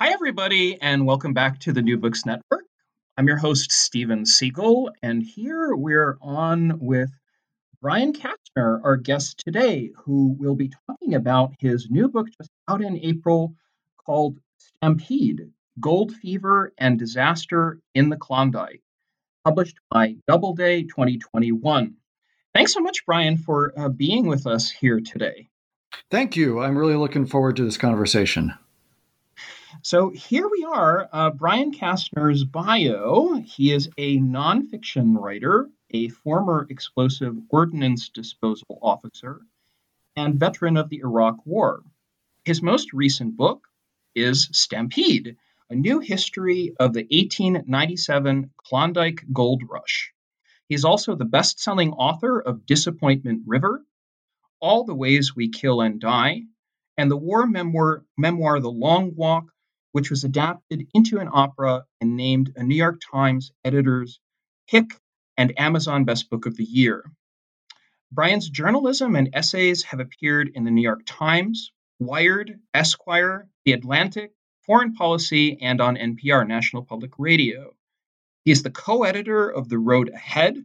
[0.00, 2.62] Hi, everybody, and welcome back to the New Books Network.
[3.16, 7.10] I'm your host, Steven Siegel, and here we're on with
[7.82, 12.80] Brian Castner, our guest today, who will be talking about his new book just out
[12.80, 13.56] in April
[13.96, 18.84] called Stampede Gold Fever and Disaster in the Klondike,
[19.44, 21.96] published by Doubleday 2021.
[22.54, 25.48] Thanks so much, Brian, for uh, being with us here today.
[26.08, 26.60] Thank you.
[26.60, 28.54] I'm really looking forward to this conversation.
[29.82, 33.34] So here we are, uh, Brian Castner's bio.
[33.34, 39.42] He is a nonfiction writer, a former explosive ordnance disposal officer,
[40.16, 41.82] and veteran of the Iraq War.
[42.44, 43.68] His most recent book
[44.14, 45.36] is Stampede,
[45.68, 50.12] a new history of the 1897 Klondike Gold Rush.
[50.66, 53.84] He's also the best selling author of Disappointment River,
[54.60, 56.44] All the Ways We Kill and Die,
[56.96, 59.52] and the war memoir, memoir The Long Walk
[59.92, 64.20] which was adapted into an opera and named a New York Times editor's
[64.68, 64.90] pick
[65.36, 67.04] and Amazon Best Book of the Year.
[68.10, 74.32] Brian's journalism and essays have appeared in the New York Times, Wired, Esquire, The Atlantic,
[74.66, 77.74] Foreign Policy, and on NPR, National Public Radio.
[78.44, 80.64] He is the co editor of The Road Ahead,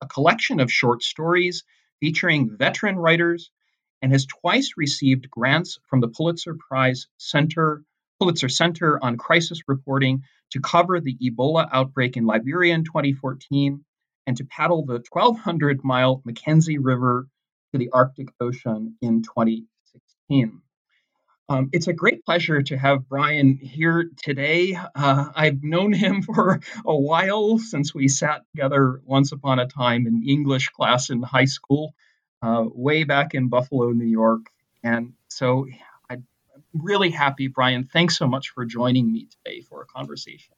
[0.00, 1.64] a collection of short stories
[2.00, 3.50] featuring veteran writers,
[4.02, 7.82] and has twice received grants from the Pulitzer Prize Center
[8.18, 13.84] Pulitzer Center on Crisis Reporting to cover the Ebola outbreak in Liberia in 2014
[14.26, 17.26] and to paddle the 1,200 mile Mackenzie River
[17.72, 20.62] to the Arctic Ocean in 2016.
[21.48, 24.78] Um, it's a great pleasure to have Brian here today.
[24.94, 30.06] Uh, I've known him for a while since we sat together once upon a time
[30.06, 31.94] in English class in high school,
[32.40, 34.46] uh, way back in Buffalo, New York.
[34.82, 35.66] And so
[36.74, 37.84] really happy, Brian.
[37.84, 40.54] Thanks so much for joining me today for a conversation.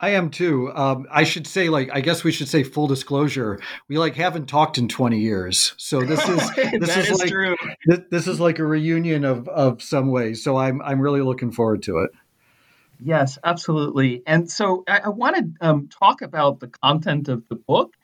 [0.00, 0.72] I am too.
[0.74, 3.60] Um, I should say, like, I guess we should say full disclosure.
[3.88, 6.50] We like haven't talked in twenty years, so this is
[6.80, 7.56] this is, is, like true.
[7.84, 10.42] This, this is like a reunion of of some ways.
[10.42, 12.10] So I'm I'm really looking forward to it.
[13.02, 14.22] Yes, absolutely.
[14.26, 17.94] And so I, I want to um, talk about the content of the book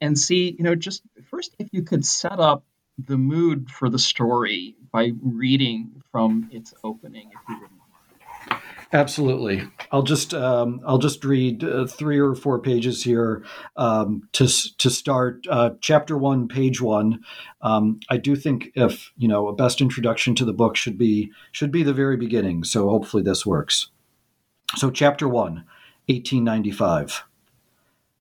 [0.00, 2.64] and see, you know, just first if you could set up
[2.98, 7.80] the mood for the story by reading from its opening, if you wouldn't.
[8.92, 9.62] Absolutely.
[9.90, 13.44] I'll just um, I'll just read uh, three or four pages here
[13.76, 14.46] um, to
[14.78, 15.46] to start.
[15.50, 17.24] Uh, chapter one, page one.
[17.60, 21.32] Um, I do think if you know a best introduction to the book should be
[21.50, 22.62] should be the very beginning.
[22.62, 23.88] So hopefully this works.
[24.76, 25.64] So chapter one,
[26.06, 27.24] 1895.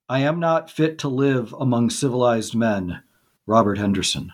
[0.09, 3.03] I am not fit to live among civilized men.
[3.45, 4.33] Robert Henderson.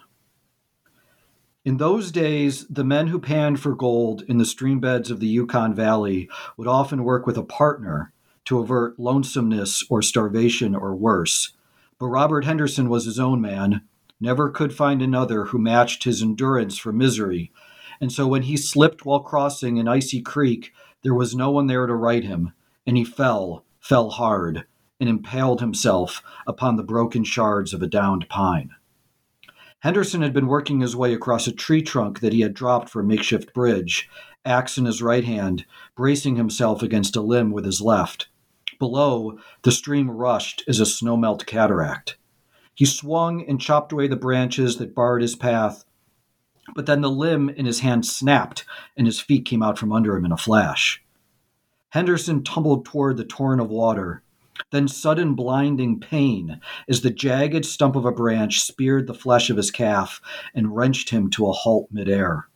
[1.66, 5.28] In those days, the men who panned for gold in the stream beds of the
[5.28, 8.14] Yukon Valley would often work with a partner
[8.46, 11.52] to avert lonesomeness or starvation or worse.
[12.00, 13.81] But Robert Henderson was his own man,
[14.22, 17.52] never could find another who matched his endurance for misery.
[18.00, 20.72] And so when he slipped while crossing an icy creek,
[21.03, 22.53] there was no one there to right him,
[22.88, 24.66] and he fell, fell hard,
[24.98, 28.72] and impaled himself upon the broken shards of a downed pine.
[29.81, 33.00] Henderson had been working his way across a tree trunk that he had dropped for
[33.00, 34.09] a makeshift bridge,
[34.44, 38.28] axe in his right hand, bracing himself against a limb with his left.
[38.78, 42.18] Below, the stream rushed as a snowmelt cataract.
[42.75, 45.85] He swung and chopped away the branches that barred his path,
[46.75, 48.66] but then the limb in his hand snapped
[48.97, 51.01] and his feet came out from under him in a flash.
[51.89, 54.24] Henderson tumbled toward the torrent of water,
[54.71, 59.57] then sudden blinding pain as the jagged stump of a branch speared the flesh of
[59.57, 60.21] his calf
[60.53, 62.47] and wrenched him to a halt midair.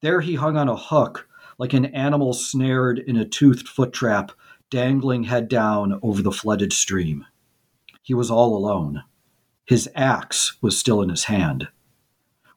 [0.00, 4.32] There he hung on a hook, like an animal snared in a toothed foot trap,
[4.70, 7.24] dangling head down over the flooded stream.
[8.02, 9.04] He was all alone.
[9.66, 11.68] His axe was still in his hand.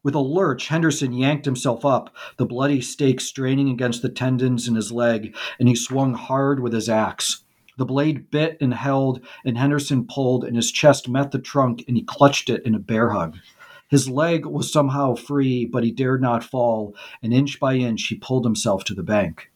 [0.04, 4.76] With a lurch, Henderson yanked himself up, the bloody stake straining against the tendons in
[4.76, 7.44] his leg, and he swung hard with his axe.
[7.82, 11.98] The blade bit and held, and Henderson pulled, and his chest met the trunk, and
[11.98, 13.40] he clutched it in a bear hug.
[13.88, 18.14] His leg was somehow free, but he dared not fall, and inch by inch he
[18.18, 19.52] pulled himself to the bank.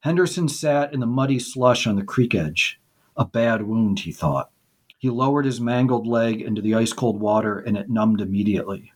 [0.00, 2.78] Henderson sat in the muddy slush on the creek edge.
[3.16, 4.50] A bad wound, he thought.
[4.98, 8.92] He lowered his mangled leg into the ice cold water, and it numbed immediately.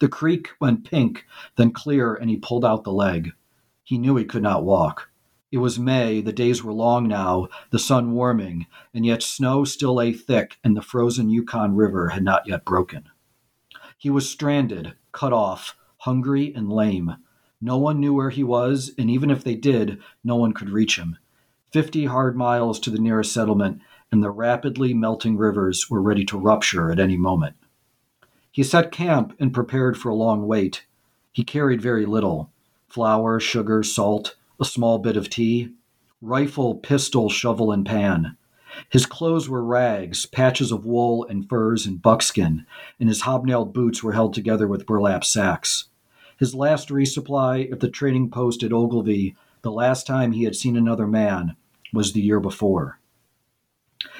[0.00, 3.30] The creek went pink, then clear, and he pulled out the leg.
[3.84, 5.11] He knew he could not walk.
[5.52, 9.96] It was May, the days were long now, the sun warming, and yet snow still
[9.96, 13.10] lay thick, and the frozen Yukon River had not yet broken.
[13.98, 17.16] He was stranded, cut off, hungry, and lame.
[17.60, 20.98] No one knew where he was, and even if they did, no one could reach
[20.98, 21.18] him.
[21.70, 26.38] Fifty hard miles to the nearest settlement, and the rapidly melting rivers were ready to
[26.38, 27.56] rupture at any moment.
[28.50, 30.86] He set camp and prepared for a long wait.
[31.30, 32.50] He carried very little
[32.88, 35.70] flour, sugar, salt, a small bit of tea,
[36.20, 38.36] rifle, pistol, shovel, and pan.
[38.88, 42.64] His clothes were rags, patches of wool and furs and buckskin,
[43.00, 45.86] and his hobnailed boots were held together with burlap sacks.
[46.38, 50.76] His last resupply at the trading post at Ogilvie, the last time he had seen
[50.76, 51.56] another man,
[51.92, 53.00] was the year before.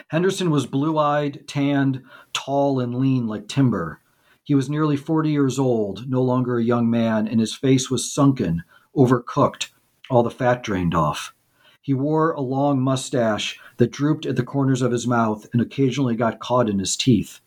[0.08, 2.02] Henderson was blue eyed, tanned,
[2.32, 4.00] tall, and lean like timber.
[4.42, 8.12] He was nearly 40 years old, no longer a young man, and his face was
[8.12, 9.68] sunken, overcooked,
[10.12, 11.35] all the fat drained off.
[11.81, 16.14] He wore a long mustache that drooped at the corners of his mouth and occasionally
[16.14, 17.41] got caught in his teeth.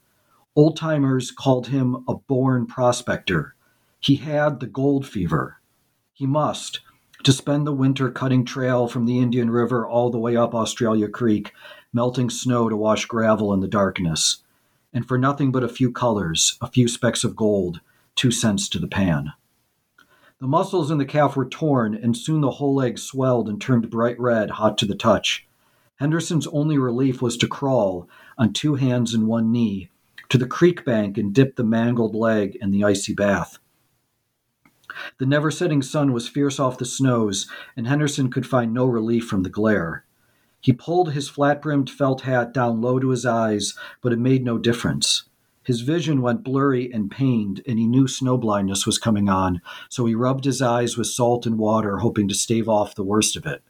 [0.56, 3.56] Old timers called him a born prospector.
[4.00, 5.62] He had the gold fever.
[6.14, 6.82] He must,
[7.24, 11.08] to spend the winter cutting trail from the Indian River all the way up Australia
[11.08, 11.54] Creek,
[11.94, 14.44] melting snow to wash gravel in the darkness.
[14.94, 17.80] And for nothing but a few colors, a few specks of gold,
[18.16, 19.34] two cents to the pan.
[20.42, 23.90] The muscles in the calf were torn, and soon the whole leg swelled and turned
[23.90, 25.48] bright red, hot to the touch.
[25.96, 29.90] Henderson's only relief was to crawl, on two hands and one knee,
[30.28, 33.60] to the creek bank and dip the mangled leg in the icy bath.
[35.20, 37.48] The never setting sun was fierce off the snows,
[37.78, 40.04] and Henderson could find no relief from the glare.
[40.60, 44.44] He pulled his flat brimmed felt hat down low to his eyes, but it made
[44.44, 45.24] no difference.
[45.66, 50.06] His vision went blurry and pained, and he knew snow blindness was coming on, so
[50.06, 53.48] he rubbed his eyes with salt and water, hoping to stave off the worst of
[53.48, 53.64] it.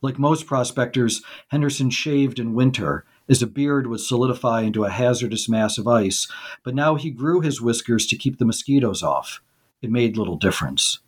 [0.00, 5.48] Like most prospectors, Henderson shaved in winter, as a beard would solidify into a hazardous
[5.48, 6.28] mass of ice,
[6.62, 9.40] but now he grew his whiskers to keep the mosquitoes off.
[9.82, 11.00] It made little difference.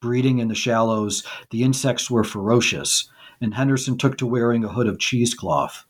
[0.00, 3.08] Breeding in the shallows, the insects were ferocious,
[3.40, 5.86] and Henderson took to wearing a hood of cheesecloth.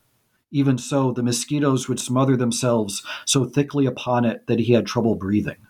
[0.50, 5.14] Even so, the mosquitoes would smother themselves so thickly upon it that he had trouble
[5.14, 5.67] breathing.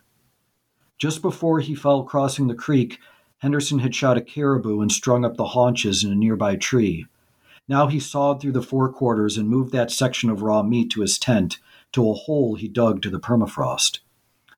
[0.99, 2.99] Just before he fell crossing the creek,
[3.39, 7.07] Henderson had shot a caribou and strung up the haunches in a nearby tree.
[7.69, 11.19] Now he sawed through the forequarters and moved that section of raw meat to his
[11.19, 11.59] tent,
[11.93, 14.01] to a hole he dug to the permafrost.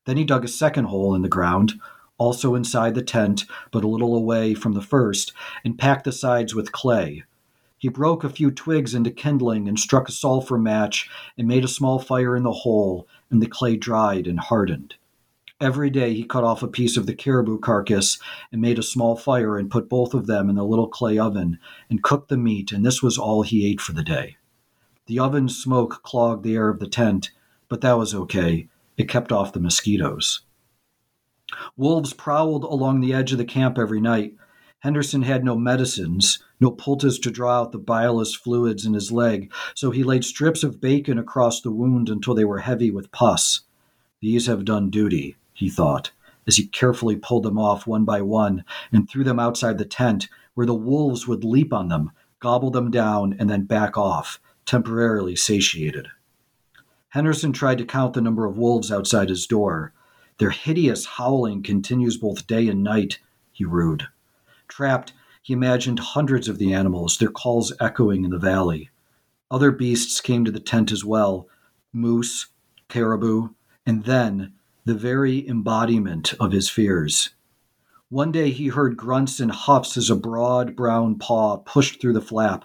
[0.05, 1.75] Then he dug a second hole in the ground,
[2.19, 5.33] also inside the tent, but a little away from the first,
[5.65, 7.25] and packed the sides with clay,
[7.83, 11.69] he broke a few twigs into kindling and struck a sulfur match and made a
[11.69, 14.95] small fire in the hole, and the clay dried and hardened.
[15.61, 18.21] Every day he cut off a piece of the caribou carcass
[18.53, 21.59] and made a small fire and put both of them in the little clay oven
[21.91, 24.37] and cooked the meat, and this was all he ate for the day.
[25.07, 27.33] The oven's smoke clogged the air of the tent,
[27.69, 28.69] but that was okay.
[28.97, 30.43] It kept off the mosquitoes.
[31.77, 34.37] Wolves prowled along the edge of the camp every night,
[34.83, 39.53] Henderson had no medicines, no poultice to draw out the bilious fluids in his leg,
[39.77, 43.61] so he laid strips of bacon across the wound until they were heavy with pus.
[44.21, 46.11] These have done duty, he thought,
[46.49, 50.29] as he carefully pulled them off one by one and threw them outside the tent,
[50.55, 52.11] where the wolves would leap on them,
[52.41, 56.09] gobble them down, and then back off, temporarily satiated.
[57.11, 59.93] Henderson tried to count the number of wolves outside his door.
[60.39, 63.21] Their hideous howling continues both day and night,
[63.53, 64.09] he rued.
[64.75, 65.13] Trapped,
[65.43, 68.89] he imagined hundreds of the animals, their calls echoing in the valley.
[69.51, 71.47] Other beasts came to the tent as well
[71.93, 72.47] moose,
[72.89, 73.51] caribou,
[73.85, 74.55] and then
[74.87, 77.35] the very embodiment of his fears.
[78.09, 82.23] One day he heard grunts and huffs as a broad brown paw pushed through the
[82.23, 82.65] flap.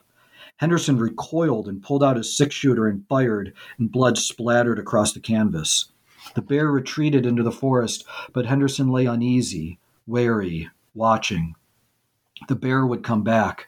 [0.55, 5.19] Henderson recoiled and pulled out his six shooter and fired, and blood splattered across the
[5.19, 5.91] canvas.
[6.35, 11.53] The bear retreated into the forest, but Henderson lay uneasy, wary, watching
[12.47, 13.67] the bear would come back.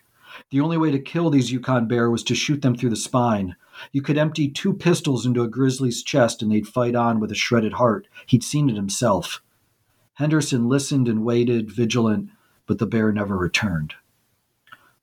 [0.51, 3.55] The only way to kill these Yukon bear was to shoot them through the spine.
[3.91, 7.35] You could empty two pistols into a grizzly's chest and they'd fight on with a
[7.35, 8.07] shredded heart.
[8.25, 9.41] He'd seen it himself.
[10.15, 12.29] Henderson listened and waited, vigilant,
[12.67, 13.95] but the bear never returned.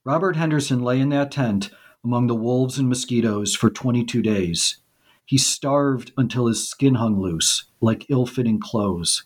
[0.04, 1.70] Robert Henderson lay in that tent
[2.04, 4.78] among the wolves and mosquitoes for 22 days.
[5.24, 9.24] He starved until his skin hung loose, like ill fitting clothes.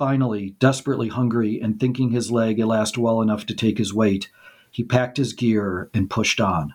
[0.00, 4.30] Finally, desperately hungry and thinking his leg would last well enough to take his weight,
[4.70, 6.72] he packed his gear and pushed on.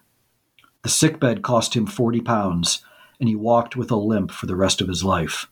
[0.83, 2.85] The sickbed cost him 40 pounds,
[3.19, 5.49] and he walked with a limp for the rest of his life.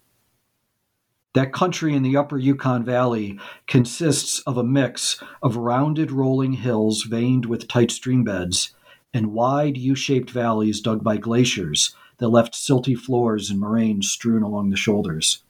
[1.33, 7.01] That country in the upper Yukon Valley consists of a mix of rounded rolling hills
[7.01, 8.75] veined with tight stream beds
[9.15, 14.43] and wide U shaped valleys dug by glaciers that left silty floors and moraines strewn
[14.43, 15.42] along the shoulders.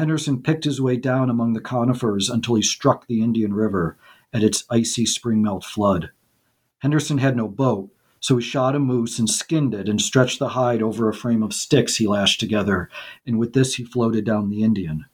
[0.00, 3.98] Henderson picked his way down among the conifers until he struck the Indian River
[4.32, 6.10] at its icy spring melt flood.
[6.78, 10.48] Henderson had no boat, so he shot a moose and skinned it and stretched the
[10.48, 12.88] hide over a frame of sticks he lashed together,
[13.26, 15.04] and with this he floated down the Indian.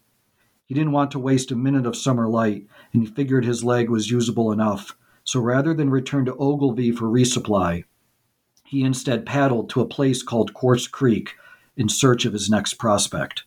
[0.67, 3.91] He didn't want to waste a minute of summer light, and he figured his leg
[3.91, 7.83] was usable enough, so rather than return to Ogilvie for resupply,
[8.63, 11.35] he instead paddled to a place called Quartz Creek
[11.77, 13.43] in search of his next prospect.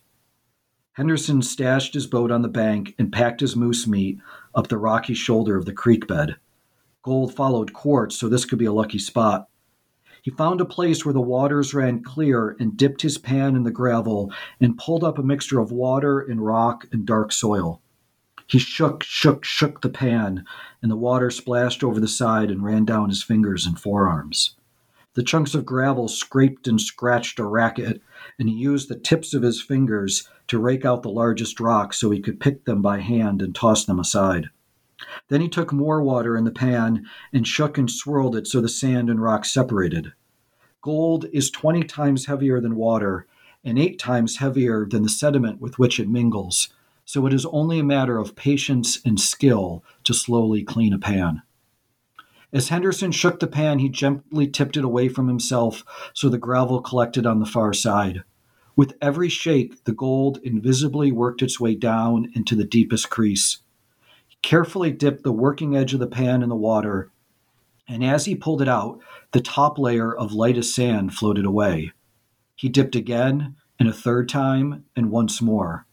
[1.00, 4.18] Henderson stashed his boat on the bank and packed his moose meat
[4.54, 6.36] up the rocky shoulder of the creek bed.
[7.02, 9.48] Gold followed Quartz, so this could be a lucky spot.
[10.20, 13.70] He found a place where the waters ran clear and dipped his pan in the
[13.70, 14.30] gravel
[14.60, 17.80] and pulled up a mixture of water and rock and dark soil.
[18.46, 20.44] He shook, shook, shook the pan,
[20.82, 24.54] and the water splashed over the side and ran down his fingers and forearms.
[25.14, 28.00] The chunks of gravel scraped and scratched a racket,
[28.38, 32.10] and he used the tips of his fingers to rake out the largest rocks so
[32.10, 34.50] he could pick them by hand and toss them aside.
[35.28, 38.68] Then he took more water in the pan and shook and swirled it so the
[38.68, 40.12] sand and rock separated.
[40.82, 43.26] Gold is 20 times heavier than water
[43.64, 46.68] and eight times heavier than the sediment with which it mingles,
[47.04, 51.42] so it is only a matter of patience and skill to slowly clean a pan.
[52.52, 56.80] As Henderson shook the pan, he gently tipped it away from himself so the gravel
[56.80, 58.24] collected on the far side.
[58.74, 63.58] With every shake, the gold invisibly worked its way down into the deepest crease
[64.26, 67.10] He carefully dipped the working edge of the pan in the water,
[67.86, 68.98] and as he pulled it out,
[69.32, 71.92] the top layer of lightest sand floated away.
[72.56, 75.86] He dipped again, and a third time, and once more.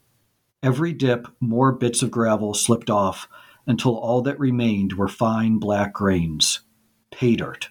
[0.64, 3.28] Every dip, more bits of gravel slipped off
[3.68, 6.62] until all that remained were fine black grains
[7.12, 7.70] pay dirt.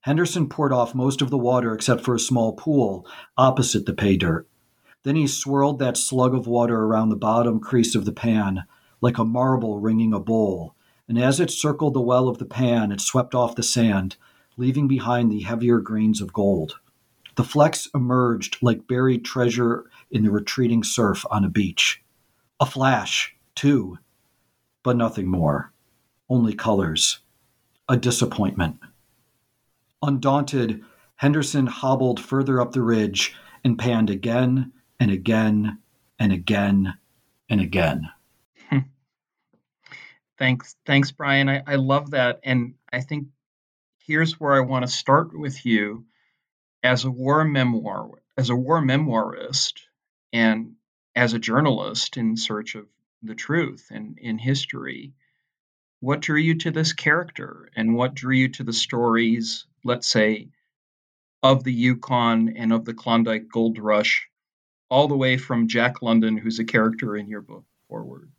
[0.00, 3.06] Henderson poured off most of the water except for a small pool
[3.36, 4.48] opposite the pay dirt.
[5.04, 8.64] Then he swirled that slug of water around the bottom crease of the pan
[9.00, 10.76] like a marble ringing a bowl,
[11.08, 14.16] and as it circled the well of the pan, it swept off the sand,
[14.56, 16.78] leaving behind the heavier grains of gold.
[17.34, 22.02] The flecks emerged like buried treasure in the retreating surf on a beach.
[22.60, 23.98] A flash, too,
[24.82, 25.72] but nothing more.
[26.28, 27.20] Only colors.
[27.88, 28.78] A disappointment.
[30.02, 30.82] Undaunted,
[31.16, 33.34] Henderson hobbled further up the ridge
[33.64, 35.78] and panned again and again
[36.18, 36.94] and again
[37.48, 38.08] and again.
[40.38, 41.48] Thanks, thanks, Brian.
[41.48, 43.28] I, I love that, and I think
[44.06, 46.06] here's where I want to start with you
[46.82, 49.74] as a war memoir, as a war memoirist,
[50.32, 50.72] and
[51.14, 52.86] as a journalist in search of
[53.22, 55.12] the truth and in history.
[56.00, 60.48] What drew you to this character, and what drew you to the stories, let's say,
[61.42, 64.28] of the Yukon and of the Klondike Gold Rush,
[64.88, 68.30] all the way from Jack London, who's a character in your book, forward?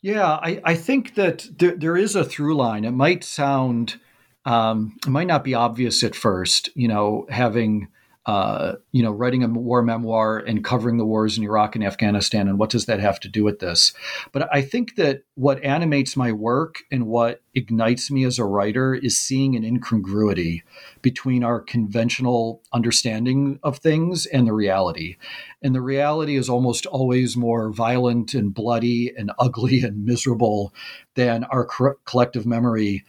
[0.00, 2.84] Yeah, I, I think that there, there is a through line.
[2.84, 3.98] It might sound,
[4.44, 7.88] um, it might not be obvious at first, you know, having
[8.26, 12.48] uh, you know, writing a war memoir and covering the wars in Iraq and Afghanistan,
[12.48, 13.92] and what does that have to do with this?
[14.32, 18.94] But I think that what animates my work and what ignites me as a writer
[18.94, 20.62] is seeing an incongruity
[21.02, 25.16] between our conventional understanding of things and the reality.
[25.62, 30.72] And the reality is almost always more violent and bloody and ugly and miserable
[31.14, 33.04] than our co- collective memory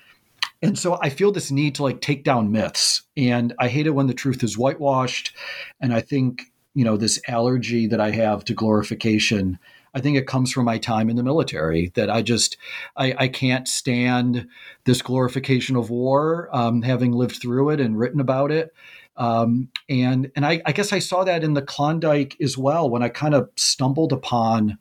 [0.62, 3.04] and so I feel this need to like take down myths.
[3.16, 5.36] And I hate it when the truth is whitewashed.
[5.80, 9.60] And I think, you know, this allergy that I have to glorification,
[9.94, 12.58] I think it comes from my time in the military that I just,
[12.98, 14.48] I, I can't stand
[14.86, 18.74] this glorification of war, um, having lived through it and written about it.
[19.18, 23.02] Um, and and I, I guess I saw that in the Klondike as well when
[23.02, 24.78] I kind of stumbled upon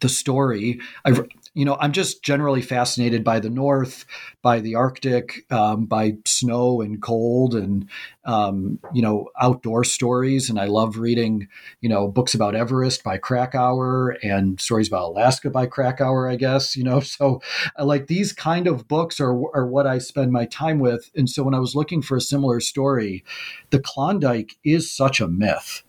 [0.00, 0.80] the story.
[1.04, 1.12] I
[1.58, 4.04] you know, I'm just generally fascinated by the North,
[4.42, 7.88] by the Arctic, um, by snow and cold, and
[8.24, 10.48] um, you know, outdoor stories.
[10.48, 11.48] And I love reading,
[11.80, 16.28] you know, books about Everest by Krakauer and stories about Alaska by Krakauer.
[16.28, 17.42] I guess you know, so
[17.76, 21.10] I like these kind of books are are what I spend my time with.
[21.16, 23.24] And so when I was looking for a similar story,
[23.70, 25.82] the Klondike is such a myth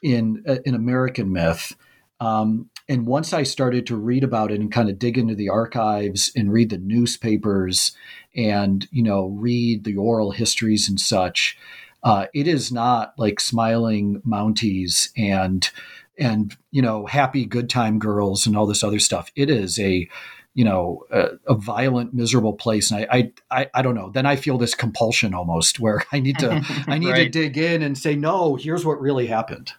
[0.00, 1.76] in an American myth.
[2.18, 5.48] Um, and once I started to read about it and kind of dig into the
[5.48, 7.96] archives and read the newspapers
[8.34, 11.58] and, you know, read the oral histories and such,
[12.04, 15.68] uh, it is not like smiling Mounties and,
[16.16, 19.32] and, you know, happy good time girls and all this other stuff.
[19.34, 20.08] It is a,
[20.54, 22.92] you know, a, a violent, miserable place.
[22.92, 24.10] And I, I, I, don't know.
[24.10, 27.24] Then I feel this compulsion almost where I need to, I need right.
[27.24, 29.72] to dig in and say, no, here's what really happened.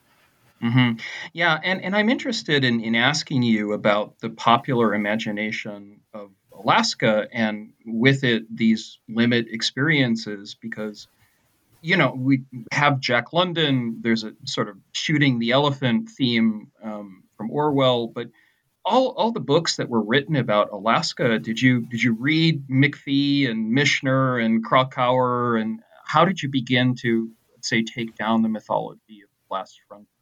[0.61, 0.99] Mm-hmm.
[1.33, 7.27] Yeah, and, and I'm interested in, in asking you about the popular imagination of Alaska
[7.31, 11.07] and with it these limit experiences because
[11.81, 13.99] you know we have Jack London.
[14.01, 18.27] There's a sort of shooting the elephant theme um, from Orwell, but
[18.83, 21.37] all all the books that were written about Alaska.
[21.39, 26.95] Did you did you read McPhee and Michener and Krakauer and how did you begin
[26.95, 27.29] to
[27.61, 30.16] say take down the mythology of last frontier?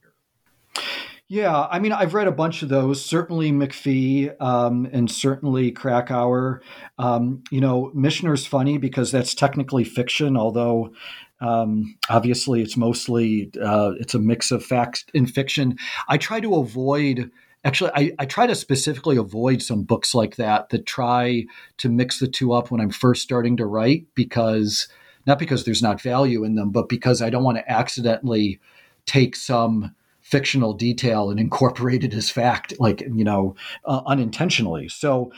[1.27, 3.03] Yeah, I mean, I've read a bunch of those.
[3.03, 6.61] Certainly McPhee um, and certainly Krakauer.
[6.99, 10.93] Um, you know, Michener's funny because that's technically fiction, although
[11.41, 15.77] um, obviously it's mostly uh, it's a mix of facts and fiction.
[16.07, 17.31] I try to avoid.
[17.63, 21.45] Actually, I, I try to specifically avoid some books like that that try
[21.77, 24.87] to mix the two up when I'm first starting to write because
[25.25, 28.59] not because there's not value in them, but because I don't want to accidentally
[29.07, 33.55] take some fictional detail and incorporate it as fact, like you know,
[33.85, 34.89] uh, unintentionally.
[34.89, 35.31] So.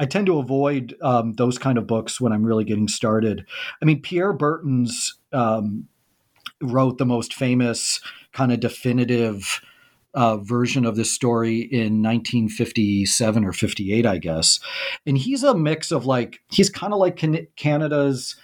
[0.00, 3.46] I tend to avoid um, those kind of books when I'm really getting started.
[3.80, 5.86] I mean, Pierre Berton's um,
[6.60, 8.00] wrote the most famous
[8.32, 9.60] kind of definitive
[10.14, 14.60] uh, version of this story in 1957 or 58, I guess.
[15.06, 17.22] And he's a mix of like, he's kind of like
[17.56, 18.36] Canada's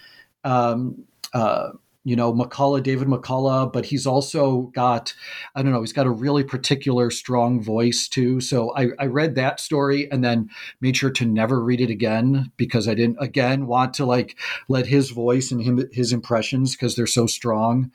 [0.45, 1.71] um, uh,
[2.02, 5.12] you know, McCullough, David McCullough, but he's also got,
[5.54, 8.40] I don't know, he's got a really particular strong voice too.
[8.40, 10.49] So I, I read that story and then
[10.80, 14.38] made sure to never read it again because I didn't, again, want to like
[14.69, 17.93] let his voice and him, his impressions, because they're so strong,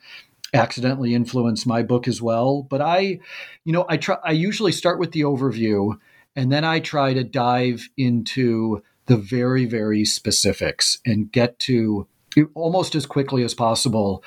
[0.54, 2.62] accidentally influence my book as well.
[2.62, 3.18] But I,
[3.64, 5.98] you know, I try, I usually start with the overview
[6.36, 12.06] and then I try to dive into the very, very specifics and get to,
[12.54, 14.22] almost as quickly as possible,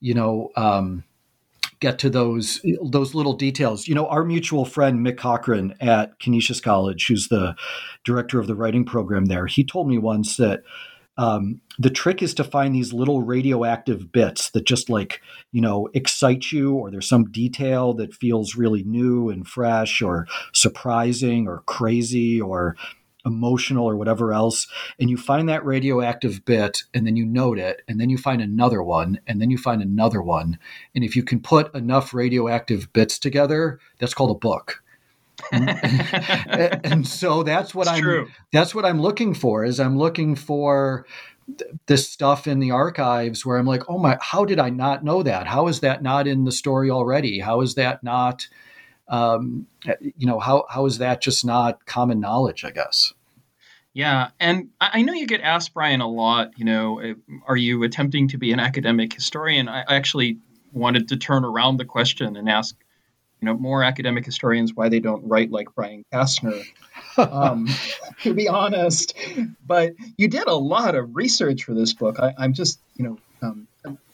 [0.00, 1.04] you know, um,
[1.80, 3.88] get to those those little details.
[3.88, 7.56] You know, our mutual friend Mick Cochrane at Canisius College, who's the
[8.04, 10.62] director of the writing program there, he told me once that
[11.18, 15.20] um, the trick is to find these little radioactive bits that just like
[15.52, 20.26] you know excite you, or there's some detail that feels really new and fresh, or
[20.52, 22.76] surprising, or crazy, or
[23.24, 24.66] emotional or whatever else
[24.98, 28.40] and you find that radioactive bit and then you note it and then you find
[28.40, 30.58] another one and then you find another one.
[30.94, 34.82] And if you can put enough radioactive bits together that's called a book.
[35.52, 35.70] And,
[36.84, 38.28] and, so that's what it's i'm true.
[38.52, 41.06] that's what i'm looking for is i'm looking for
[41.86, 45.22] this stuff in the archives where i'm like oh my how did i not know
[45.22, 45.46] that?
[45.46, 47.40] How is that not in the story already?
[47.40, 48.48] How is that not
[49.10, 49.66] um,
[50.00, 52.64] you know, how how is that just not common knowledge?
[52.64, 53.12] I guess.
[53.92, 56.52] Yeah, and I know you get asked, Brian, a lot.
[56.56, 57.14] You know,
[57.46, 59.68] are you attempting to be an academic historian?
[59.68, 60.38] I actually
[60.72, 62.76] wanted to turn around the question and ask,
[63.40, 66.62] you know, more academic historians why they don't write like Brian Castner.
[67.16, 67.66] um,
[68.22, 69.18] to be honest,
[69.66, 72.20] but you did a lot of research for this book.
[72.20, 73.66] I, am just, you know, um,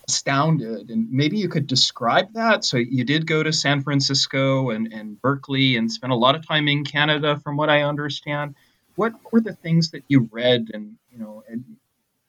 [0.08, 0.90] astounded.
[0.90, 2.64] And maybe you could describe that.
[2.64, 6.46] So you did go to San Francisco and, and Berkeley and spent a lot of
[6.46, 8.54] time in Canada, from what I understand.
[8.94, 10.70] What were the things that you read?
[10.72, 11.64] And, you know, and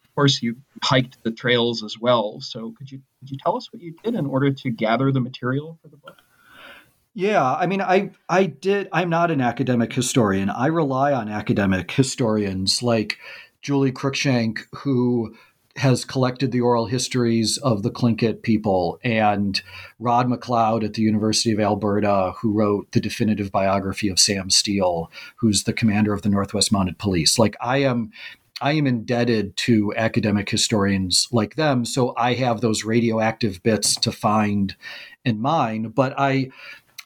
[0.04, 2.42] of course you hiked the trails as well.
[2.42, 5.22] So could you could you tell us what you did in order to gather the
[5.22, 6.18] material for the book?
[7.14, 8.90] Yeah, I mean, I I did.
[8.92, 10.50] I'm not an academic historian.
[10.50, 13.18] I rely on academic historians like
[13.62, 15.36] Julie Cruikshank, who
[15.78, 19.62] has collected the oral histories of the Tlingit people, and
[20.00, 25.12] Rod Macleod at the University of Alberta, who wrote the definitive biography of Sam Steele,
[25.38, 27.38] who's the commander of the Northwest Mounted Police.
[27.38, 28.12] Like I am
[28.60, 34.12] I am indebted to academic historians like them, so I have those radioactive bits to
[34.12, 34.76] find
[35.24, 35.90] in mine.
[35.90, 36.50] But I,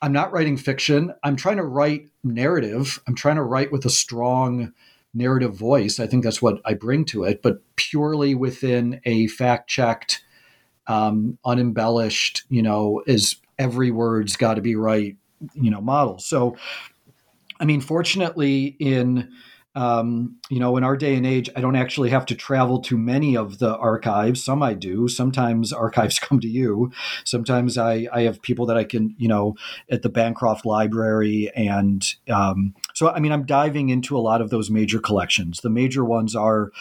[0.01, 1.13] I'm not writing fiction.
[1.23, 3.01] I'm trying to write narrative.
[3.05, 4.71] I'm trying to write with a strong
[5.13, 5.99] narrative voice.
[5.99, 10.23] I think that's what I bring to it, but purely within a fact checked,
[10.87, 15.15] um, unembellished, you know, is every word's got to be right,
[15.53, 16.19] you know, model.
[16.19, 16.55] So,
[17.59, 19.31] I mean, fortunately, in
[19.73, 22.97] um, you know, in our day and age, I don't actually have to travel to
[22.97, 24.43] many of the archives.
[24.43, 25.07] Some I do.
[25.07, 26.91] Sometimes archives come to you.
[27.23, 29.55] Sometimes I, I have people that I can, you know,
[29.89, 31.49] at the Bancroft Library.
[31.55, 35.61] And um, so, I mean, I'm diving into a lot of those major collections.
[35.61, 36.71] The major ones are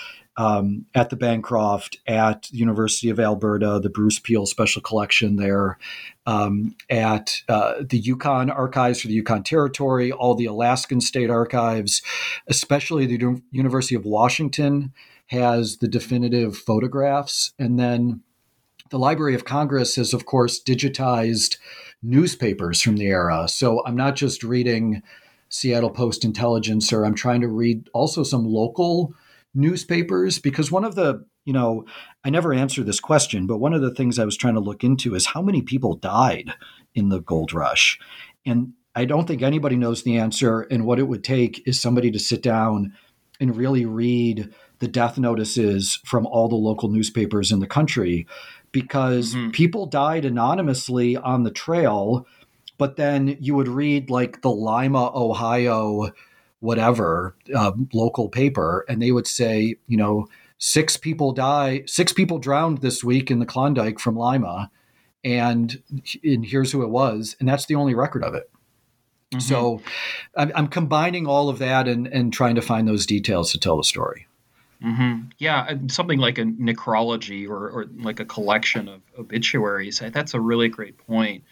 [0.40, 5.76] um, at the Bancroft, at the University of Alberta, the Bruce Peel Special Collection there,
[6.24, 12.00] um, at uh, the Yukon Archives for the Yukon Territory, all the Alaskan State Archives,
[12.46, 14.94] especially the U- University of Washington
[15.26, 17.52] has the definitive photographs.
[17.58, 18.22] And then
[18.88, 21.58] the Library of Congress has, of course, digitized
[22.02, 23.46] newspapers from the era.
[23.46, 25.02] So I'm not just reading
[25.50, 29.12] Seattle Post Intelligencer, I'm trying to read also some local
[29.54, 31.84] newspapers because one of the you know
[32.24, 34.84] i never answer this question but one of the things i was trying to look
[34.84, 36.52] into is how many people died
[36.94, 37.98] in the gold rush
[38.46, 42.10] and i don't think anybody knows the answer and what it would take is somebody
[42.12, 42.92] to sit down
[43.40, 48.26] and really read the death notices from all the local newspapers in the country
[48.70, 49.50] because mm-hmm.
[49.50, 52.24] people died anonymously on the trail
[52.78, 56.12] but then you would read like the lima ohio
[56.60, 62.38] whatever uh, local paper, and they would say, you know, six people die, six people
[62.38, 64.70] drowned this week in the Klondike from Lima,
[65.24, 65.82] and
[66.22, 68.50] and here's who it was, and that's the only record of it.
[69.32, 69.40] Mm-hmm.
[69.40, 69.80] So
[70.36, 73.76] I'm, I'm, combining all of that and and trying to find those details to tell
[73.76, 74.26] the story.
[74.84, 75.28] Mm-hmm.
[75.38, 80.00] Yeah, something like a necrology or, or like a collection of obituaries.
[80.00, 81.44] That's a really great point.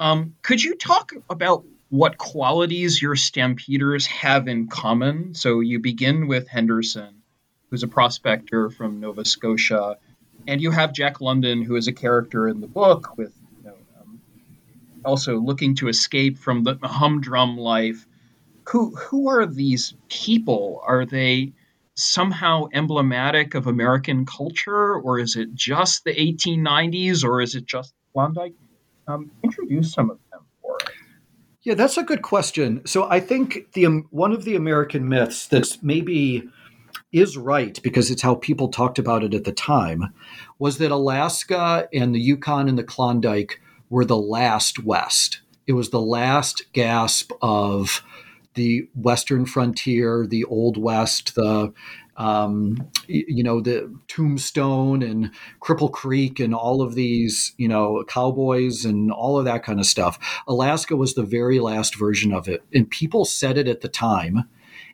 [0.00, 5.34] Um, could you talk about what qualities your stampeders have in common.
[5.34, 7.22] So you begin with Henderson,
[7.70, 9.98] who's a prospector from Nova Scotia,
[10.46, 13.76] and you have Jack London, who is a character in the book, with you know,
[14.00, 14.20] um,
[15.04, 18.06] also looking to escape from the humdrum life.
[18.68, 20.82] Who who are these people?
[20.86, 21.52] Are they
[21.94, 27.94] somehow emblematic of American culture, or is it just the 1890s, or is it just
[28.12, 28.54] Klondike?
[29.06, 30.18] Um, introduce some of
[31.64, 32.82] yeah, that's a good question.
[32.86, 36.48] So I think the um, one of the American myths that's maybe
[37.10, 40.12] is right because it's how people talked about it at the time
[40.58, 45.40] was that Alaska and the Yukon and the Klondike were the last West.
[45.66, 48.02] It was the last gasp of
[48.54, 51.72] the Western frontier, the Old West, the
[52.16, 58.84] um, you know, the Tombstone and Cripple Creek and all of these, you know, cowboys
[58.84, 60.42] and all of that kind of stuff.
[60.46, 62.62] Alaska was the very last version of it.
[62.72, 64.48] And people said it at the time.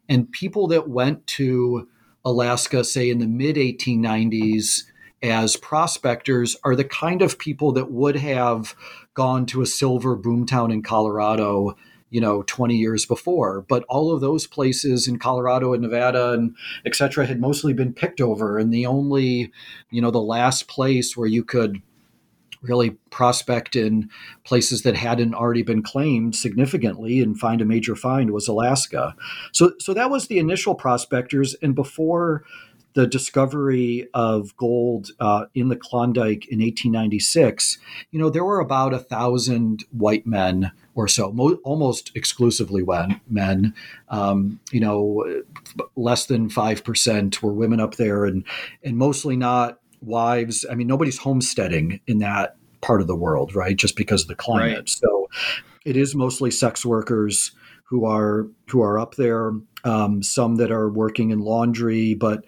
[0.08, 1.88] And people that went to
[2.24, 4.84] Alaska, say in the mid 1890s,
[5.22, 8.74] as prospectors are the kind of people that would have
[9.14, 11.76] gone to a silver boomtown in Colorado
[12.10, 13.62] you know 20 years before.
[13.68, 17.92] But all of those places in colorado and nevada and et cetera had mostly been
[17.92, 18.58] picked over.
[18.58, 19.52] And the only
[19.90, 21.80] you know the last place where you could
[22.62, 24.10] really prospect in
[24.44, 29.14] places that hadn't already been claimed significantly and find a major find was alaska.
[29.52, 31.54] So so that was the initial prospectors.
[31.62, 32.44] And before
[32.94, 37.78] the discovery of gold uh, in the Klondike in 1896,
[38.10, 42.84] you know, there were about a thousand white men or so, mo- almost exclusively
[43.28, 43.74] men.
[44.08, 45.42] Um, you know,
[45.96, 48.44] less than five percent were women up there, and
[48.82, 50.66] and mostly not wives.
[50.70, 53.76] I mean, nobody's homesteading in that part of the world, right?
[53.76, 54.76] Just because of the climate.
[54.76, 54.88] Right.
[54.88, 55.28] So,
[55.84, 57.52] it is mostly sex workers
[57.90, 59.52] who are who are up there.
[59.82, 62.44] Um, some that are working in laundry, but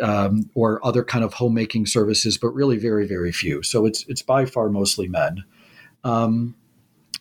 [0.00, 3.62] um, or other kind of homemaking services, but really very very few.
[3.62, 5.44] So it's it's by far mostly men.
[6.04, 6.54] Um,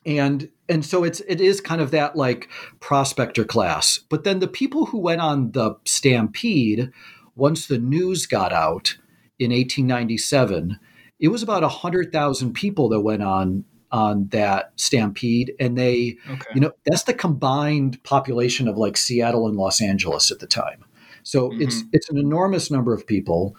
[0.05, 2.49] and and so it's it is kind of that like
[2.79, 6.91] prospector class but then the people who went on the stampede
[7.35, 8.97] once the news got out
[9.37, 10.79] in 1897
[11.19, 13.65] it was about 100,000 people that went on
[13.97, 16.51] on that stampede and they okay.
[16.53, 20.85] you know that's the combined population of like Seattle and Los Angeles at the time
[21.23, 21.61] so mm-hmm.
[21.61, 23.55] it's it's an enormous number of people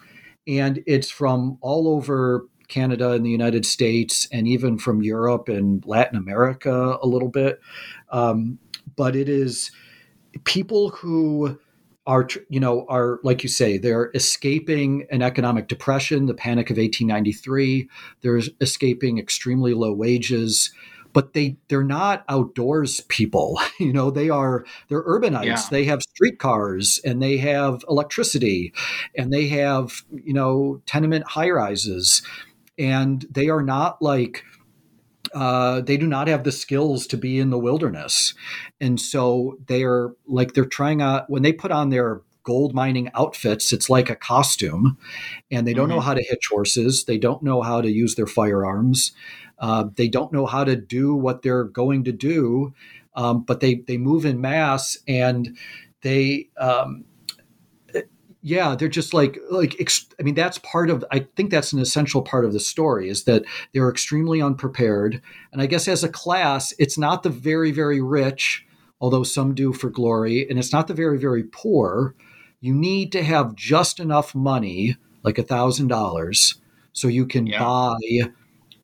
[0.47, 5.83] and it's from all over Canada and the United States, and even from Europe and
[5.85, 7.59] Latin America a little bit.
[8.11, 8.59] Um,
[8.95, 9.71] but it is
[10.45, 11.59] people who
[12.07, 16.77] are, you know, are like you say, they're escaping an economic depression, the Panic of
[16.77, 17.89] 1893.
[18.21, 20.71] They're escaping extremely low wages.
[21.11, 25.63] but they they're not outdoors people you know they are they're urbanites yeah.
[25.71, 28.71] they have streetcars and they have electricity
[29.17, 32.21] and they have you know tenement high rises
[32.77, 34.43] and they are not like
[35.33, 38.33] uh, they do not have the skills to be in the wilderness
[38.79, 43.71] and so they're like they're trying out when they put on their gold mining outfits
[43.71, 44.97] it's like a costume
[45.51, 45.97] and they don't mm-hmm.
[45.97, 49.11] know how to hitch horses they don't know how to use their firearms
[49.59, 52.73] uh, they don't know how to do what they're going to do,
[53.15, 55.57] um, but they they move in mass and
[56.01, 56.49] they.
[56.57, 57.05] Um,
[58.41, 59.75] yeah, they're just like like
[60.19, 63.25] I mean that's part of I think that's an essential part of the story is
[63.25, 65.21] that they're extremely unprepared
[65.51, 68.65] and I guess as a class it's not the very very rich
[69.01, 72.15] although some do for glory and it's not the very very poor
[72.61, 76.61] you need to have just enough money like a thousand dollars
[76.93, 77.59] so you can yeah.
[77.59, 77.97] buy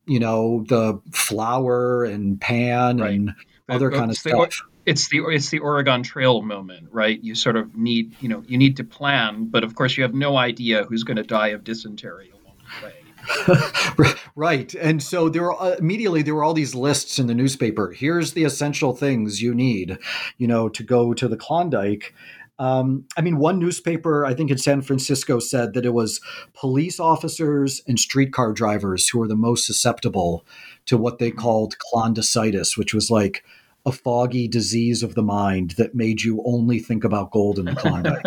[0.06, 3.14] you know the flour and pan right.
[3.14, 3.34] and
[3.70, 4.62] other kind of stuff.
[4.86, 7.22] It's the it's the Oregon Trail moment, right?
[7.24, 10.14] You sort of need you know you need to plan, but of course you have
[10.14, 14.14] no idea who's going to die of dysentery along the way.
[14.36, 17.92] right, and so there were uh, immediately there were all these lists in the newspaper.
[17.92, 19.98] Here's the essential things you need,
[20.38, 22.14] you know, to go to the Klondike,
[22.58, 26.22] um, I mean, one newspaper, I think in San Francisco, said that it was
[26.54, 30.46] police officers and streetcar drivers who were the most susceptible
[30.86, 33.44] to what they called Klondicitis, which was like
[33.86, 37.76] a foggy disease of the mind that made you only think about gold in the
[37.76, 38.24] Klondike.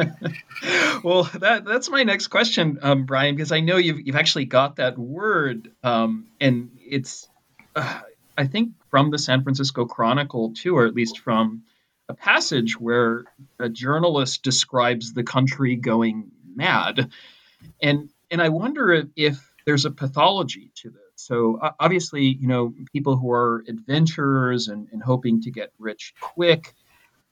[1.05, 4.77] well, that, that's my next question, um, Brian, because I know you've, you've actually got
[4.77, 7.29] that word, um, and it's,
[7.75, 8.01] uh,
[8.37, 11.65] I think, from the San Francisco Chronicle, too, or at least from
[12.09, 13.25] a passage where
[13.59, 17.11] a journalist describes the country going mad,
[17.83, 21.08] and and I wonder if, if there's a pathology to this.
[21.19, 26.75] So obviously, you know, people who are adventurers and, and hoping to get rich quick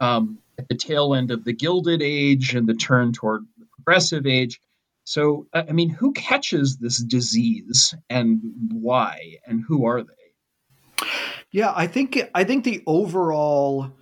[0.00, 4.26] um, at the tail end of the Gilded Age and the turn toward the Progressive
[4.26, 4.60] Age.
[5.04, 8.40] So, I mean, who catches this disease and
[8.72, 11.06] why, and who are they?
[11.52, 13.92] Yeah, I think I think the overall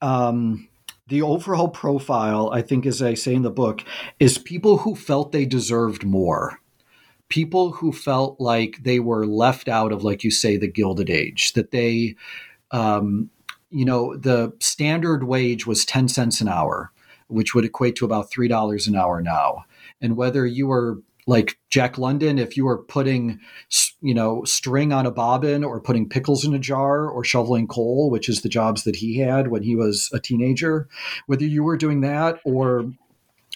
[0.00, 0.68] um,
[1.08, 3.82] the overall profile, I think, as I say in the book,
[4.20, 6.60] is people who felt they deserved more.
[7.28, 11.52] People who felt like they were left out of, like you say, the Gilded Age,
[11.52, 12.16] that they,
[12.70, 13.30] um,
[13.70, 16.90] you know, the standard wage was 10 cents an hour,
[17.28, 19.64] which would equate to about $3 an hour now.
[20.00, 23.38] And whether you were like Jack London, if you were putting,
[24.00, 28.10] you know, string on a bobbin or putting pickles in a jar or shoveling coal,
[28.10, 30.88] which is the jobs that he had when he was a teenager,
[31.26, 32.90] whether you were doing that or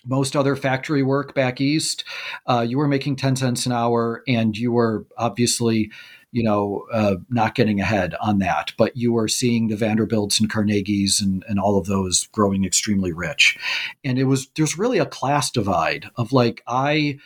[0.04, 2.04] most other factory work back east,
[2.46, 5.90] uh, you were making 10 cents an hour and you were obviously,
[6.32, 8.72] you know, uh, not getting ahead on that.
[8.76, 13.12] But you were seeing the Vanderbilts and Carnegies and, and all of those growing extremely
[13.12, 13.58] rich.
[14.04, 17.18] And it was, there's really a class divide of like, I,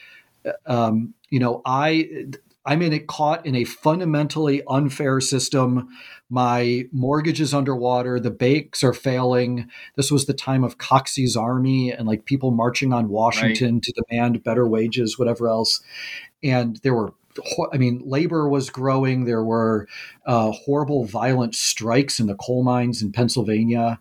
[0.66, 2.26] um, you know, I
[2.66, 5.88] I'm in it caught in a fundamentally unfair system.
[6.29, 8.18] My mortgage is underwater.
[8.18, 9.70] The banks are failing.
[9.96, 13.83] This was the time of Coxey's army and like people marching on Washington right.
[13.85, 15.81] to demand better wages, whatever else.
[16.42, 17.14] And there were
[17.70, 19.24] I mean, labor was growing.
[19.26, 19.88] There were
[20.24, 24.00] uh, horrible, violent strikes in the coal mines in Pennsylvania.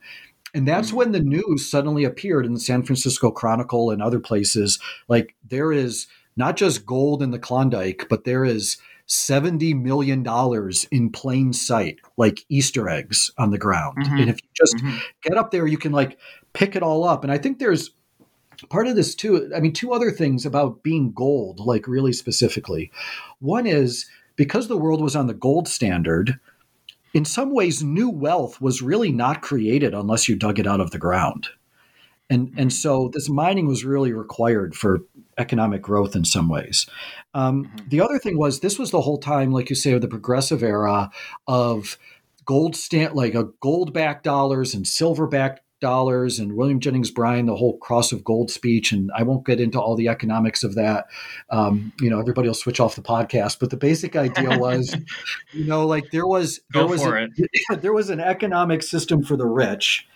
[0.53, 0.97] And that's mm-hmm.
[0.97, 4.79] when the news suddenly appeared in the San Francisco Chronicle and other places.
[5.09, 10.25] Like, there is not just gold in the Klondike, but there is $70 million
[10.91, 13.97] in plain sight, like Easter eggs on the ground.
[13.99, 14.17] Mm-hmm.
[14.17, 14.97] And if you just mm-hmm.
[15.21, 16.17] get up there, you can like
[16.53, 17.23] pick it all up.
[17.23, 17.91] And I think there's
[18.69, 19.51] part of this too.
[19.55, 22.91] I mean, two other things about being gold, like really specifically.
[23.39, 26.39] One is because the world was on the gold standard,
[27.13, 30.91] in some ways, new wealth was really not created unless you dug it out of
[30.91, 31.47] the ground.
[32.29, 34.99] And, and so this mining was really required for
[35.37, 36.87] economic growth in some ways.
[37.33, 37.89] Um, mm-hmm.
[37.89, 40.63] The other thing was this was the whole time, like you say, of the progressive
[40.63, 41.11] era
[41.47, 41.97] of
[42.45, 47.45] gold stand like a gold backed dollars and silver backed dollars and William Jennings Bryan,
[47.45, 48.91] the whole cross of gold speech.
[48.91, 51.05] And I won't get into all the economics of that.
[51.49, 53.59] Um, you know, everybody will switch off the podcast.
[53.59, 54.95] But the basic idea was,
[55.51, 57.27] you know, like there was there Go was a,
[57.75, 60.07] there was an economic system for the rich,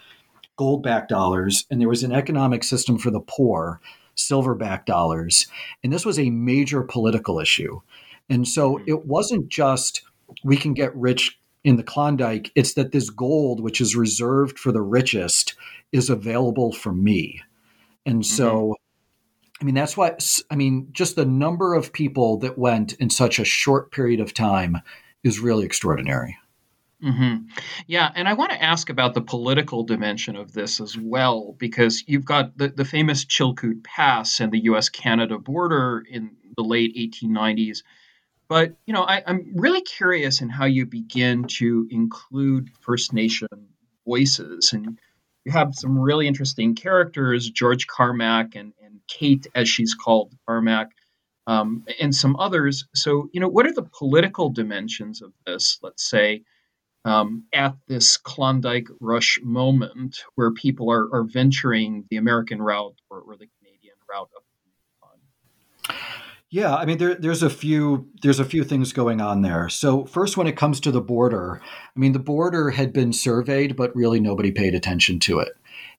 [0.60, 3.80] gold backed dollars, and there was an economic system for the poor
[4.18, 5.48] silverback dollars.
[5.82, 7.80] And this was a major political issue.
[8.30, 8.90] And so mm-hmm.
[8.90, 10.02] it wasn't just
[10.44, 14.74] we can get rich in the Klondike, it's that this gold, which is reserved for
[14.74, 15.56] the richest,
[15.94, 17.42] is available for me.
[18.06, 19.62] And so, mm-hmm.
[19.62, 20.18] I mean, that's why,
[20.52, 24.34] I mean, just the number of people that went in such a short period of
[24.34, 24.82] time
[25.24, 26.38] is really extraordinary.
[27.04, 27.46] Mm-hmm.
[27.88, 32.04] Yeah, and I want to ask about the political dimension of this as well, because
[32.08, 34.90] you've got the, the famous Chilkoot Pass and the U.S.
[34.90, 37.84] Canada border in the late 1890s.
[38.50, 43.48] But you know, I, I'm really curious in how you begin to include First Nation
[44.06, 45.00] voices, and
[45.46, 50.90] you have some really interesting characters, George Carmack and, and Kate, as she's called, Carmack,
[51.48, 52.86] um, and some others.
[52.94, 55.80] So, you know, what are the political dimensions of this?
[55.82, 56.44] Let's say
[57.06, 63.20] um, at this Klondike Rush moment where people are, are venturing the American route or,
[63.22, 64.30] or the Canadian route
[66.52, 69.70] yeah, I mean there, there's a few there's a few things going on there.
[69.70, 73.76] So first, when it comes to the border, I mean the border had been surveyed,
[73.76, 75.56] but really nobody paid attention to it.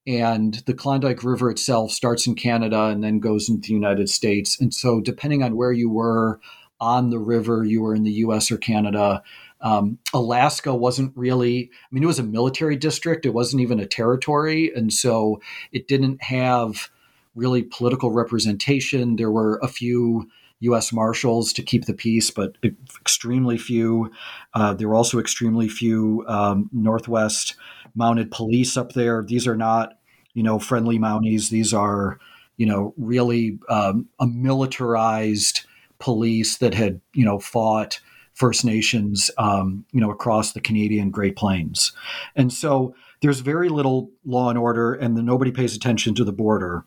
[0.09, 4.61] And the Klondike River itself starts in Canada and then goes into the United States.
[4.61, 6.41] And so, depending on where you were
[6.81, 8.51] on the river, you were in the U.S.
[8.51, 9.23] or Canada.
[9.62, 13.87] Um, Alaska wasn't really, I mean, it was a military district, it wasn't even a
[13.87, 14.73] territory.
[14.75, 15.40] And so
[15.73, 16.90] it didn't have
[17.35, 19.16] really political representation.
[19.16, 20.29] There were a few
[20.61, 20.92] U.S.
[20.92, 22.57] Marshals to keep the peace, but
[23.01, 24.11] extremely few.
[24.55, 27.57] Uh, there were also extremely few um, Northwest
[27.94, 29.25] mounted police up there.
[29.27, 29.99] These are not,
[30.35, 31.49] you know, friendly Mounties.
[31.49, 32.18] These are,
[32.57, 35.62] you know, really um, a militarized
[35.99, 38.01] police that had, you know, fought
[38.40, 41.92] First Nations, um, you know, across the Canadian Great Plains,
[42.35, 46.33] and so there's very little law and order, and the, nobody pays attention to the
[46.33, 46.85] border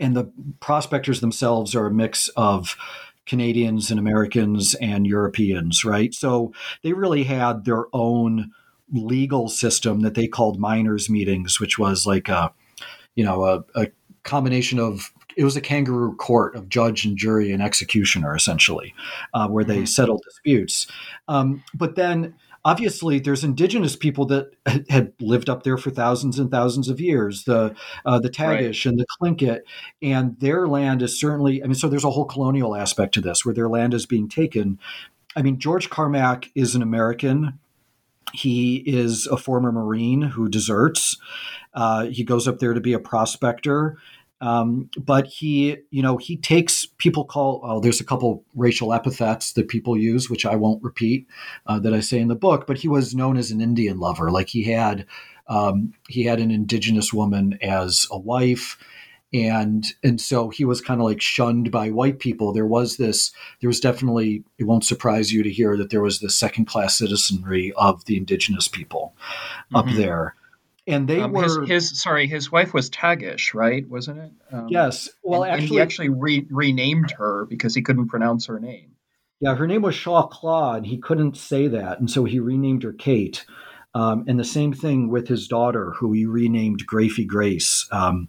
[0.00, 2.76] and the prospectors themselves are a mix of
[3.26, 6.14] Canadians and Americans and Europeans, right?
[6.14, 8.52] So they really had their own
[8.92, 12.52] legal system that they called miners meetings, which was like a,
[13.16, 13.88] you know, a, a
[14.22, 18.92] combination of it was a kangaroo court of judge and jury and executioner essentially,
[19.32, 19.84] uh, where they mm-hmm.
[19.84, 20.88] settled disputes.
[21.28, 24.50] Um, but then obviously there's indigenous people that
[24.90, 27.72] had lived up there for thousands and thousands of years the
[28.04, 28.86] uh, the tagish right.
[28.86, 29.60] and the Tlingit
[30.02, 33.44] and their land is certainly i mean so there's a whole colonial aspect to this
[33.44, 34.78] where their land is being taken
[35.36, 37.58] i mean george carmack is an american
[38.34, 41.16] he is a former marine who deserts
[41.74, 43.96] uh, he goes up there to be a prospector
[44.40, 47.60] um, but he, you know, he takes people call.
[47.64, 51.26] Oh, there's a couple racial epithets that people use, which I won't repeat,
[51.66, 52.66] uh, that I say in the book.
[52.66, 54.30] But he was known as an Indian lover.
[54.30, 55.06] Like he had,
[55.48, 58.78] um, he had an indigenous woman as a wife,
[59.32, 62.52] and and so he was kind of like shunned by white people.
[62.52, 63.32] There was this.
[63.60, 64.44] There was definitely.
[64.58, 68.16] It won't surprise you to hear that there was this second class citizenry of the
[68.16, 69.16] indigenous people
[69.72, 69.76] mm-hmm.
[69.76, 70.36] up there
[70.88, 73.88] and they um, were his, his, sorry his wife was tagish right?
[73.88, 74.32] Wasn't it?
[74.50, 75.08] Um, yes.
[75.22, 78.92] Well and, actually and he actually re- renamed her because he couldn't pronounce her name.
[79.40, 82.92] Yeah her name was Shaaw Tláa he couldn't say that and so he renamed her
[82.92, 83.44] kate.
[83.94, 88.28] Um, and the same thing with his daughter who he renamed Graphie grace um,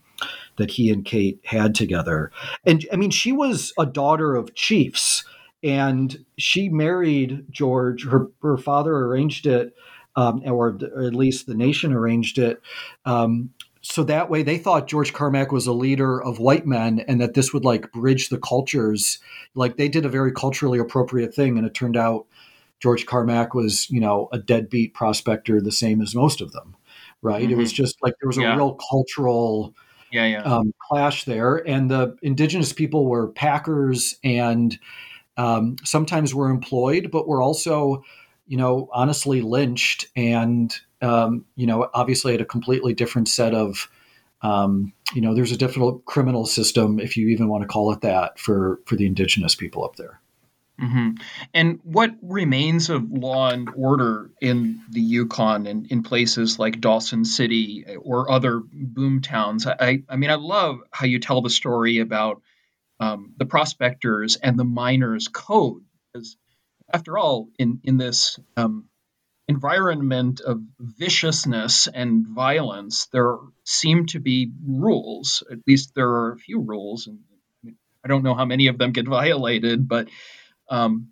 [0.58, 2.32] that he and kate had together.
[2.66, 5.24] And i mean she was a daughter of chiefs
[5.64, 9.74] and she married george her, her father arranged it
[10.16, 12.62] um, or, or, at least the nation arranged it.
[13.06, 17.22] Um, so that way they thought George Carmack was a leader of white men and
[17.22, 19.20] that this would like bridge the cultures.
[19.56, 21.58] Like they did a very culturally appropriate thing.
[21.58, 22.28] And it turned out
[22.82, 26.76] George Carmack was, you know, a deadbeat prospector, the same as most of them.
[27.22, 27.44] Right.
[27.44, 27.54] Mm-hmm.
[27.54, 27.84] It was mm-hmm.
[27.84, 28.56] just like there was a yeah.
[28.56, 29.74] real cultural
[30.12, 30.42] yeah, yeah.
[30.42, 31.58] Um, clash there.
[31.68, 34.78] And the indigenous people were packers and
[35.38, 38.04] um, sometimes were employed, but were also
[38.50, 43.90] you know, honestly lynched and, um, you know, obviously had a completely different set of,
[44.42, 48.02] um, you know, there's a different criminal system, if you even want to call it
[48.02, 50.20] that, for, for the indigenous people up there.
[50.82, 51.22] Mm-hmm.
[51.54, 57.26] And what remains of law and order in the Yukon and in places like Dawson
[57.26, 59.68] City or other boom towns?
[59.68, 62.42] I, I mean, I love how you tell the story about
[63.00, 65.84] um, the prospectors and the miners' code,
[66.14, 66.38] because
[66.94, 68.86] after all, in in this um,
[69.48, 75.44] environment of viciousness and violence, there seem to be rules.
[75.52, 77.20] At least there are a few rules, and
[78.04, 79.88] I don't know how many of them get violated.
[79.88, 80.10] But
[80.70, 81.10] um,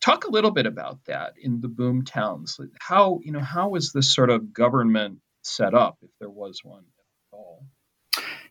[0.00, 2.58] talk a little bit about that in the boom towns.
[2.78, 6.84] How you know how is this sort of government set up, if there was one
[6.84, 7.64] at all?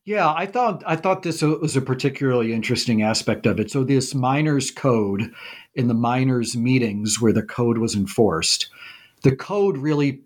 [0.08, 3.70] Yeah, I thought I thought this was a particularly interesting aspect of it.
[3.70, 5.34] So this miners code
[5.76, 8.70] in the miners meetings where the code was enforced,
[9.24, 10.22] the code really,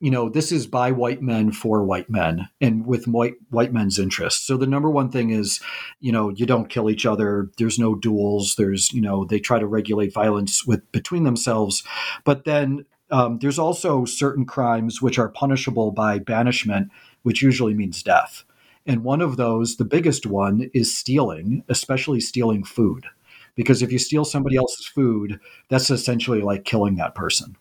[0.00, 3.98] you know, this is by white men for white men and with white white men's
[3.98, 4.46] interests.
[4.46, 5.60] So the number one thing is,
[6.00, 7.50] you know, you don't kill each other.
[7.58, 8.54] There's no duels.
[8.56, 11.84] There's, you know, they try to regulate violence with between themselves,
[12.24, 16.90] but then um, there's also certain crimes which are punishable by banishment,
[17.22, 18.44] which usually means death.
[18.86, 23.06] And one of those, the biggest one, is stealing, especially stealing food.
[23.54, 27.56] Because if you steal somebody else's food, that's essentially like killing that person.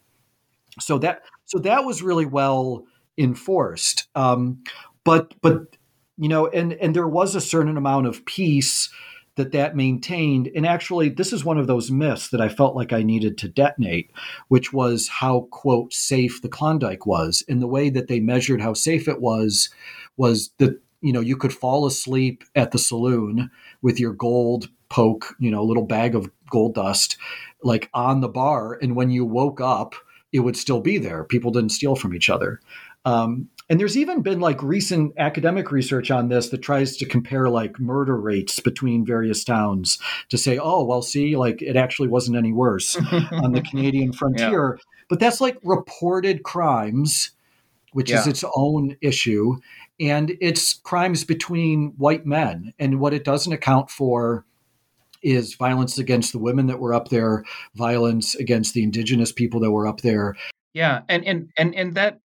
[0.80, 2.86] So that so that was really well
[3.18, 4.08] enforced.
[4.16, 4.64] Um,
[5.04, 5.78] but but
[6.18, 8.90] you know, and and there was a certain amount of peace
[9.36, 10.50] that that maintained.
[10.56, 13.50] And actually, this is one of those myths that I felt like I needed to
[13.50, 14.12] detonate,
[14.48, 18.74] which was how quote safe the Klondike was, and the way that they measured how
[18.74, 19.70] safe it was
[20.18, 23.52] was that you know you could fall asleep at the saloon
[23.82, 27.18] with your gold poke, you know, little bag of gold dust,
[27.64, 29.96] like on the bar, and when you woke up,
[30.32, 31.24] it would still be there.
[31.24, 32.60] People didn't steal from each other.
[33.06, 37.50] Um, and there's even been like recent academic research on this that tries to compare
[37.50, 39.98] like murder rates between various towns
[40.30, 42.96] to say, oh, well, see, like it actually wasn't any worse
[43.32, 44.78] on the Canadian frontier.
[44.78, 44.84] Yeah.
[45.10, 47.32] But that's like reported crimes,
[47.94, 48.20] which yeah.
[48.20, 49.58] is its own issue.
[50.00, 52.74] And it's crimes between white men.
[52.80, 54.46] And what it doesn't account for
[55.22, 57.44] is violence against the women that were up there,
[57.76, 60.36] violence against the indigenous people that were up there.
[60.74, 62.20] Yeah, and and and and that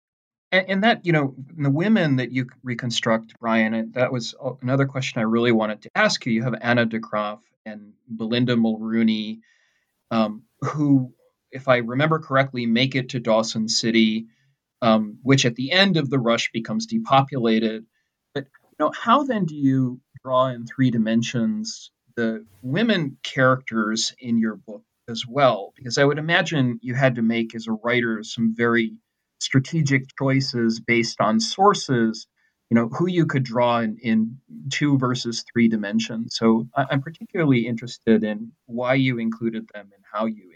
[0.50, 5.24] and, that, you know, the women that you reconstruct, Brian, that was another question I
[5.24, 6.32] really wanted to ask you.
[6.32, 7.00] You have Anna de
[7.66, 9.40] and Belinda Mulrooney,
[10.10, 11.12] um, who,
[11.52, 14.26] if I remember correctly, make it to Dawson City,
[14.82, 17.86] um, which at the end of the rush becomes depopulated.
[18.34, 24.38] But you know, how then do you draw in three dimensions the women characters in
[24.38, 25.72] your book as well?
[25.76, 28.92] Because I would imagine you had to make, as a writer, some very
[29.40, 32.26] strategic choices based on sources
[32.70, 34.38] you know who you could draw in, in
[34.70, 40.04] two versus three dimensions so I, am particularly interested in why you included them and
[40.12, 40.50] how you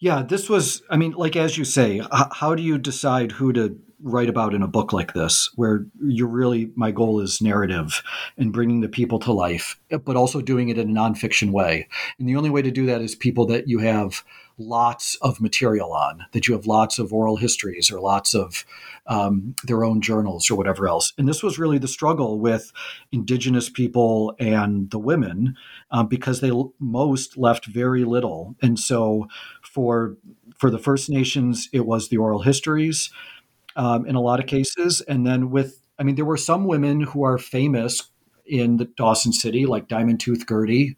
[0.00, 3.78] yeah this was i mean like as you say how do you decide who to
[4.02, 8.02] write about in a book like this where you're really my goal is narrative
[8.38, 11.86] and bringing the people to life but also doing it in a nonfiction way
[12.18, 14.24] and the only way to do that is people that you have
[14.60, 18.64] lots of material on, that you have lots of oral histories or lots of
[19.06, 21.12] um, their own journals or whatever else.
[21.18, 22.72] And this was really the struggle with
[23.10, 25.56] indigenous people and the women
[25.90, 28.54] um, because they most left very little.
[28.62, 29.26] And so
[29.72, 30.16] for
[30.58, 33.10] for the First Nations, it was the oral histories
[33.76, 37.02] um, in a lot of cases, and then with I mean, there were some women
[37.02, 38.10] who are famous
[38.46, 40.96] in the Dawson City, like Diamond Tooth Gertie,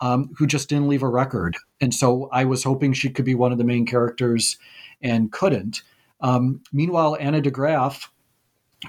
[0.00, 1.56] um, who just didn't leave a record.
[1.80, 4.58] And so I was hoping she could be one of the main characters
[5.00, 5.82] and couldn't.
[6.20, 8.08] Um, meanwhile, Anna DeGraf,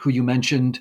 [0.01, 0.79] who you mentioned,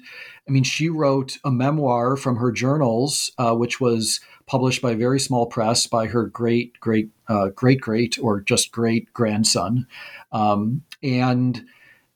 [0.48, 4.96] I mean, she wrote a memoir from her journals, uh, which was published by a
[4.96, 9.86] very small press by her great, great, uh, great, great, or just great grandson.
[10.32, 11.64] Um, and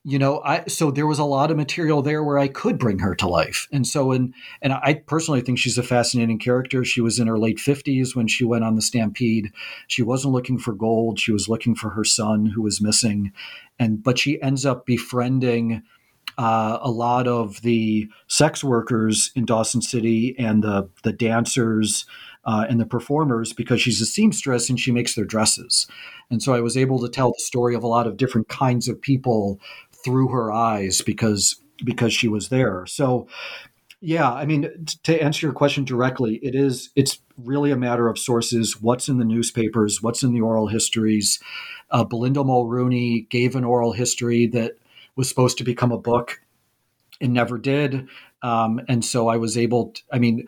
[0.04, 2.98] you know i so there was a lot of material there where i could bring
[2.98, 3.68] her to life.
[3.72, 6.84] And so and and i personally think she's a fascinating character.
[6.84, 9.52] She was in her late 50s when she went on the stampede.
[9.86, 11.20] She wasn't looking for gold.
[11.20, 13.32] She was looking for her son who was missing.
[13.78, 15.82] And but she ends up befriending
[16.38, 22.06] uh, a lot of the sex workers in Dawson City and the the dancers
[22.44, 25.86] uh, and the performers because she's a seamstress and she makes their dresses.
[26.30, 28.88] And so I was able to tell the story of a lot of different kinds
[28.88, 29.60] of people
[30.04, 32.86] through her eyes because because she was there.
[32.86, 33.28] So
[34.00, 34.68] yeah, I mean
[35.04, 39.18] to answer your question directly, it is it's really a matter of sources, what's in
[39.18, 41.40] the newspapers, what's in the oral histories.
[41.90, 44.72] Uh, Belinda Mulrooney gave an oral history that
[45.16, 46.40] was supposed to become a book
[47.20, 48.08] and never did.
[48.42, 50.46] Um, and so I was able to, I mean,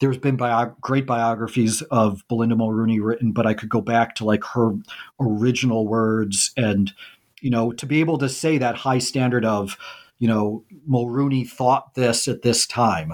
[0.00, 4.24] there's been bio- great biographies of Belinda Mulrooney written, but I could go back to
[4.24, 4.72] like her
[5.20, 6.92] original words and
[7.40, 9.76] you know, to be able to say that high standard of,
[10.18, 13.12] you know, Mulrooney thought this at this time.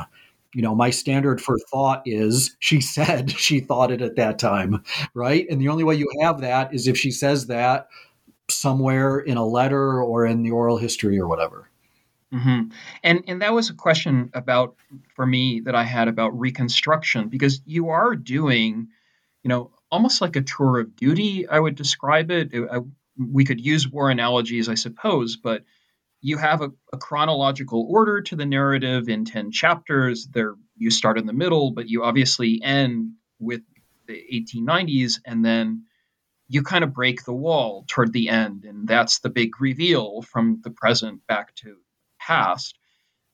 [0.54, 4.82] You know, my standard for thought is she said she thought it at that time,
[5.14, 5.46] right?
[5.50, 7.88] And the only way you have that is if she says that
[8.50, 11.70] somewhere in a letter or in the oral history or whatever.
[12.32, 12.70] Mm-hmm.
[13.02, 14.76] And and that was a question about
[15.14, 18.88] for me that I had about reconstruction because you are doing,
[19.42, 21.46] you know, almost like a tour of duty.
[21.46, 22.50] I would describe it.
[22.54, 22.80] I,
[23.16, 25.62] we could use war analogies, I suppose, but
[26.20, 30.26] you have a, a, chronological order to the narrative in 10 chapters.
[30.26, 33.60] There you start in the middle, but you obviously end with
[34.08, 35.84] the 1890s and then
[36.48, 40.60] you kind of break the wall toward the end and that's the big reveal from
[40.62, 41.76] the present back to
[42.20, 42.78] past.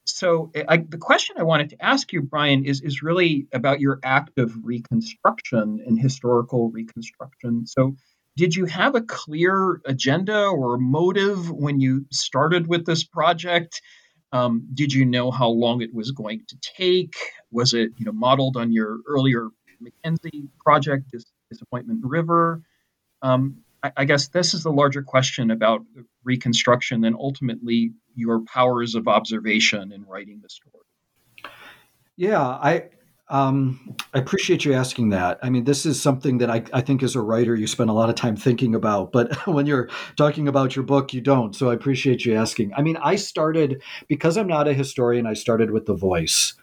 [0.04, 4.00] So I, the question I wanted to ask you, Brian, is is really about your
[4.02, 7.66] act of reconstruction and historical reconstruction.
[7.66, 7.96] So
[8.36, 13.82] did you have a clear agenda or motive when you started with this project?
[14.32, 17.14] Um, did you know how long it was going to take?
[17.50, 19.48] Was it you know modeled on your earlier
[19.80, 21.14] Mackenzie project,
[21.50, 22.62] Disappointment River?
[23.22, 25.82] Um, I, I guess this is the larger question about
[26.24, 30.84] reconstruction and ultimately your powers of observation in writing the story.
[32.16, 32.90] Yeah, I
[33.30, 35.38] um, I appreciate you asking that.
[35.40, 37.92] I mean, this is something that I, I think as a writer you spend a
[37.92, 41.54] lot of time thinking about, but when you're talking about your book, you don't.
[41.54, 42.74] So I appreciate you asking.
[42.74, 45.26] I mean, I started because I'm not a historian.
[45.26, 46.54] I started with the voice,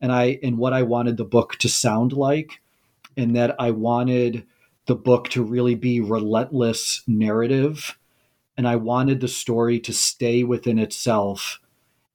[0.00, 2.62] and I and what I wanted the book to sound like,
[3.16, 4.46] and that I wanted
[4.86, 7.98] the book to really be relentless narrative,
[8.56, 11.60] and I wanted the story to stay within itself.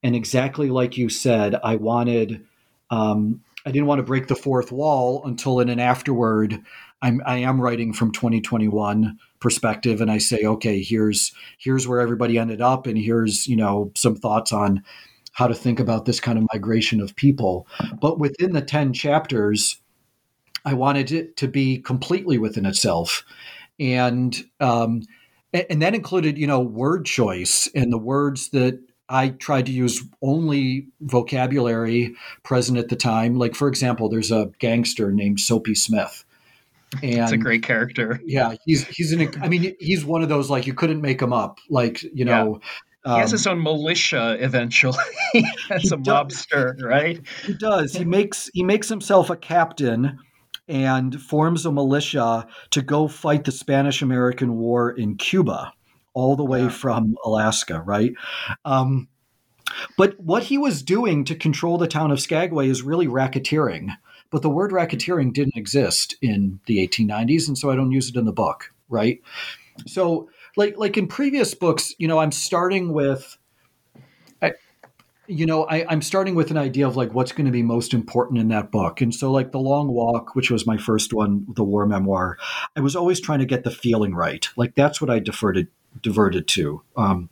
[0.01, 2.45] And exactly like you said, I wanted.
[2.89, 6.63] Um, I didn't want to break the fourth wall until in an afterward
[7.01, 12.37] I'm I am writing from 2021 perspective and I say okay here's here's where everybody
[12.37, 14.83] ended up and here's you know some thoughts on
[15.31, 17.67] how to think about this kind of migration of people
[18.01, 19.77] but within the 10 chapters
[20.65, 23.23] I wanted it to be completely within itself
[23.79, 25.03] and um,
[25.53, 30.03] and that included you know word choice and the words that I tried to use
[30.21, 33.39] only vocabulary present at the time.
[33.39, 36.23] Like, for example, there's a gangster named Soapy Smith.
[37.01, 38.19] And it's a great character.
[38.25, 39.31] Yeah, he's he's an.
[39.41, 41.59] I mean, he's one of those like you couldn't make him up.
[41.69, 42.61] Like you know,
[43.05, 43.13] yeah.
[43.13, 44.97] he has his own militia eventually.
[45.69, 47.21] As a does, mobster, right?
[47.45, 47.93] He does.
[47.93, 50.17] He makes he makes himself a captain
[50.69, 55.73] and forms a militia to go fight the Spanish American War in Cuba
[56.13, 56.69] all the way yeah.
[56.69, 58.13] from Alaska, right?
[58.63, 59.07] Um,
[59.97, 63.89] but what he was doing to control the town of Skagway is really racketeering.
[64.31, 68.15] But the word racketeering didn't exist in the 1890s, and so I don't use it
[68.15, 69.21] in the book, right?
[69.87, 73.38] So, like like in previous books, you know, I'm starting with
[75.29, 77.93] you know, I, am starting with an idea of like what's going to be most
[77.93, 78.99] important in that book.
[78.99, 82.37] And so, like The Long Walk, which was my first one, the war memoir,
[82.75, 84.49] I was always trying to get the feeling right.
[84.57, 85.67] Like that's what I deferred
[86.01, 87.29] diverted to, um,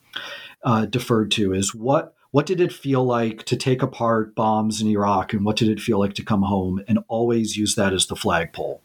[0.64, 4.88] uh, deferred to is what what did it feel like to take apart bombs in
[4.88, 8.06] Iraq, and what did it feel like to come home, and always use that as
[8.06, 8.84] the flagpole.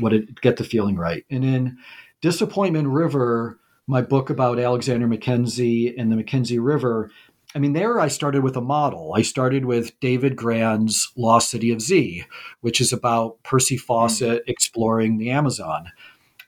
[0.00, 1.24] What did get the feeling right?
[1.30, 1.78] And in
[2.20, 7.10] Disappointment River, my book about Alexander Mackenzie and the Mackenzie River,
[7.54, 9.12] I mean, there I started with a model.
[9.14, 12.24] I started with David Grann's Lost City of Z,
[12.60, 14.50] which is about Percy Fawcett mm-hmm.
[14.50, 15.90] exploring the Amazon.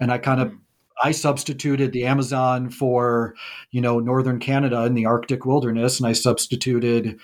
[0.00, 0.52] And I kind of
[1.02, 3.34] I substituted the Amazon for,
[3.72, 7.18] you know, northern Canada in the Arctic wilderness, and I substituted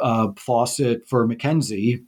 [0.00, 2.04] uh, Fawcett for Mackenzie.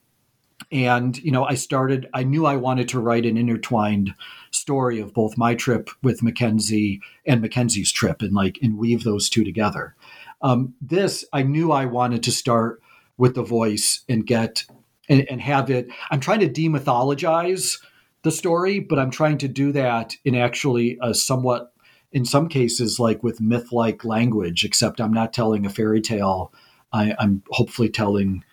[0.70, 2.08] And you know, I started.
[2.14, 4.14] I knew I wanted to write an intertwined
[4.52, 9.28] story of both my trip with Mackenzie and Mackenzie's trip, and like and weave those
[9.28, 9.95] two together.
[10.42, 12.82] Um, this I knew I wanted to start
[13.16, 14.64] with the voice and get
[15.08, 15.88] and, and have it.
[16.10, 17.80] I'm trying to demythologize
[18.22, 21.72] the story, but I'm trying to do that in actually a somewhat,
[22.12, 26.52] in some cases, like with myth like language, except I'm not telling a fairy tale.
[26.92, 28.44] I, I'm hopefully telling,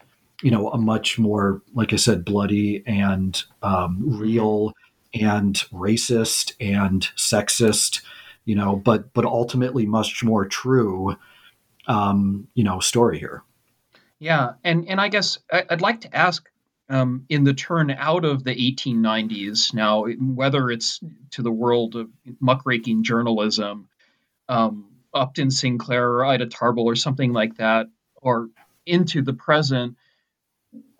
[0.41, 4.73] you know, a much more, like I said, bloody and um, real
[5.13, 8.01] and racist and sexist,
[8.45, 11.15] you know, but but ultimately much more true,
[11.87, 13.43] um, you know, story here.
[14.19, 16.49] Yeah, and and I guess I'd like to ask
[16.89, 20.99] um, in the turn out of the 1890s now, whether it's
[21.31, 22.09] to the world of
[22.39, 23.89] muckraking journalism,
[24.47, 28.49] um, Upton Sinclair or Ida Tarbell or something like that, or
[28.85, 29.97] into the present,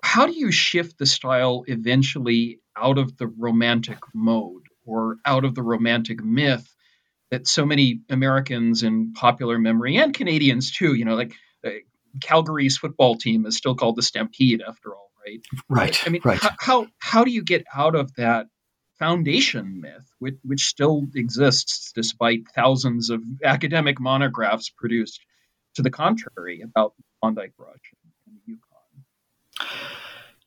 [0.03, 5.55] how do you shift the style eventually out of the romantic mode or out of
[5.55, 6.72] the romantic myth
[7.33, 11.33] that so many Americans in popular memory and Canadians too, you know, like
[11.65, 11.71] uh,
[12.21, 15.41] Calgary's football team is still called the Stampede after all right?
[15.67, 15.99] Right.
[16.05, 16.39] I mean, right.
[16.59, 18.45] how how do you get out of that
[18.99, 25.19] foundation myth, which, which still exists despite thousands of academic monographs produced
[25.73, 27.93] to the contrary about Klondike Rush
[28.27, 30.02] and the Yukon?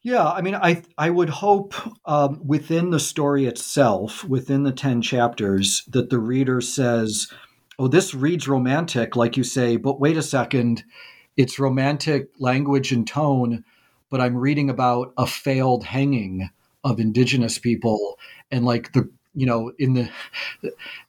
[0.06, 1.74] Yeah, I mean, I I would hope
[2.08, 7.26] um, within the story itself, within the ten chapters, that the reader says,
[7.76, 10.84] "Oh, this reads romantic," like you say, but wait a second,
[11.36, 13.64] it's romantic language and tone
[14.08, 16.50] but I'm reading about a failed hanging
[16.84, 18.20] of indigenous people.
[18.52, 20.08] And like the you know in the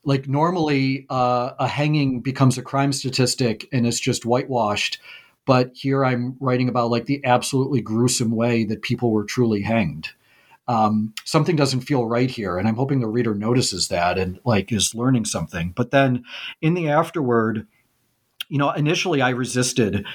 [0.06, 5.00] like normally uh, a hanging becomes a crime statistic and it's just whitewashed
[5.48, 10.10] but here i'm writing about like the absolutely gruesome way that people were truly hanged
[10.68, 12.58] um, something doesn't feel right here.
[12.58, 15.72] And I'm hoping the reader notices that and like is learning something.
[15.76, 16.26] But then
[16.62, 17.68] in the afterword,
[18.50, 20.06] you know, initially I resisted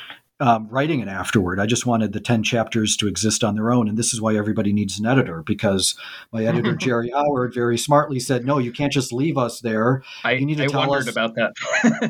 [0.41, 1.61] um, writing an afterword.
[1.61, 3.89] I just wanted the 10 chapters to exist on their own.
[3.89, 5.95] And this is why everybody needs an editor because
[6.33, 10.03] my editor, Jerry Howard, very smartly said, no, you can't just leave us there.
[10.25, 11.53] I, you need to I tell wondered us, about that.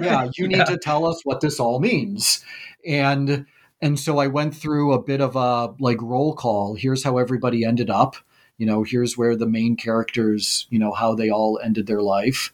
[0.01, 0.64] yeah, you need yeah.
[0.64, 2.43] to tell us what this all means.
[2.87, 3.47] And
[3.80, 6.74] and so I went through a bit of a like roll call.
[6.74, 8.16] Here's how everybody ended up.
[8.59, 12.53] You know, here's where the main characters, you know, how they all ended their life.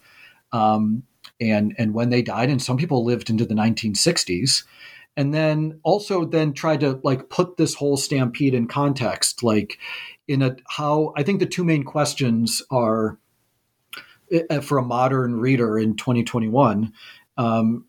[0.51, 1.03] Um,
[1.39, 4.63] and and when they died and some people lived into the 1960s
[5.15, 9.77] and then also then tried to like put this whole stampede in context like
[10.27, 13.17] in a how i think the two main questions are
[14.31, 16.93] eh, eh, for a modern reader in 2021
[17.37, 17.85] um,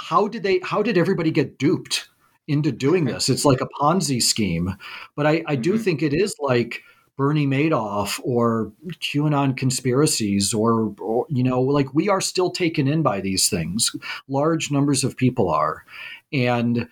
[0.00, 2.08] how did they how did everybody get duped
[2.46, 4.74] into doing this it's like a ponzi scheme
[5.16, 5.82] but i, I do mm-hmm.
[5.82, 6.82] think it is like
[7.18, 13.02] Bernie Madoff or QAnon conspiracies or, or, you know, like we are still taken in
[13.02, 13.90] by these things.
[14.28, 15.84] Large numbers of people are.
[16.32, 16.88] And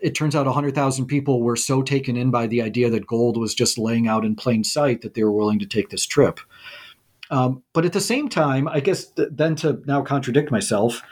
[0.00, 3.54] it turns out 100,000 people were so taken in by the idea that gold was
[3.54, 6.40] just laying out in plain sight that they were willing to take this trip.
[7.30, 11.02] Um, but at the same time, I guess th- then to now contradict myself,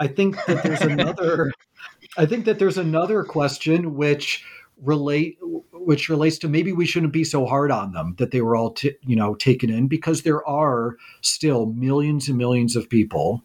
[0.00, 1.52] I think that there's another.
[2.18, 4.44] I think that there's another question which
[4.82, 5.38] relate
[5.72, 8.72] which relates to maybe we shouldn't be so hard on them that they were all
[8.72, 13.44] t- you know taken in because there are still millions and millions of people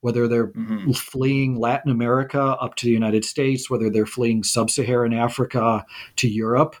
[0.00, 0.92] whether they're mm-hmm.
[0.92, 5.84] fleeing Latin America up to the United States whether they're fleeing sub-Saharan Africa
[6.16, 6.76] to Europe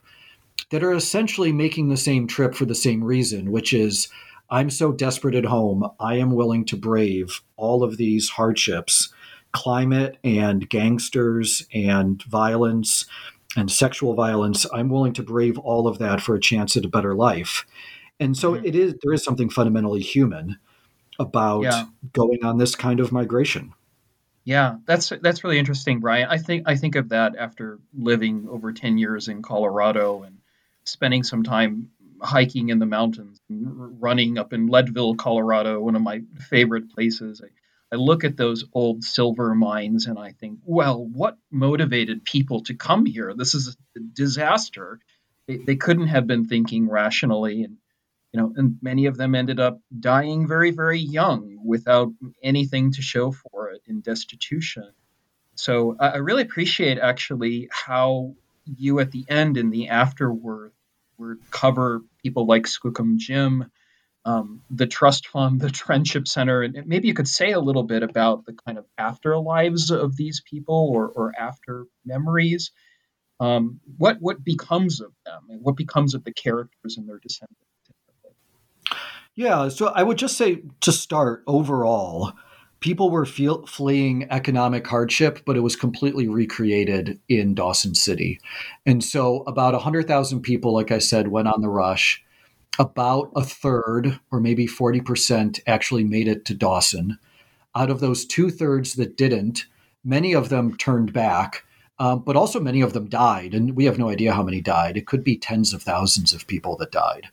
[0.70, 4.08] that are essentially making the same trip for the same reason which is
[4.48, 9.12] I'm so desperate at home I am willing to brave all of these hardships
[9.56, 13.06] climate and gangsters and violence
[13.56, 16.88] and sexual violence, I'm willing to brave all of that for a chance at a
[16.88, 17.64] better life.
[18.20, 18.66] And so mm-hmm.
[18.66, 20.58] it is there is something fundamentally human
[21.18, 21.84] about yeah.
[22.12, 23.72] going on this kind of migration.
[24.44, 26.28] Yeah, that's that's really interesting, Brian.
[26.28, 30.36] I think I think of that after living over 10 years in Colorado and
[30.84, 31.90] spending some time
[32.20, 37.40] hiking in the mountains, running up in Leadville, Colorado, one of my favorite places.
[37.42, 37.48] I,
[37.92, 42.74] I look at those old silver mines and I think, well, what motivated people to
[42.74, 43.32] come here?
[43.36, 44.98] This is a disaster.
[45.46, 47.76] They, they couldn't have been thinking rationally, and
[48.32, 52.12] you know, and many of them ended up dying very, very young without
[52.42, 54.90] anything to show for it in destitution.
[55.54, 58.34] So I, I really appreciate actually how
[58.64, 60.72] you at the end in the afterword
[61.18, 63.70] word cover people like Skookum Jim
[64.26, 68.02] um, the trust fund, the friendship center, and maybe you could say a little bit
[68.02, 72.72] about the kind of afterlives of these people or, or after memories.
[73.38, 77.60] Um, what what becomes of them, and what becomes of the characters and their descendants?
[79.34, 82.32] Yeah, so I would just say to start overall,
[82.80, 88.40] people were fleeing economic hardship, but it was completely recreated in Dawson City,
[88.86, 92.24] and so about hundred thousand people, like I said, went on the rush
[92.78, 97.18] about a third or maybe 40% actually made it to Dawson.
[97.74, 99.66] Out of those two thirds that didn't,
[100.04, 101.64] many of them turned back,
[101.98, 103.54] um, but also many of them died.
[103.54, 104.96] And we have no idea how many died.
[104.96, 107.28] It could be tens of thousands of people that died.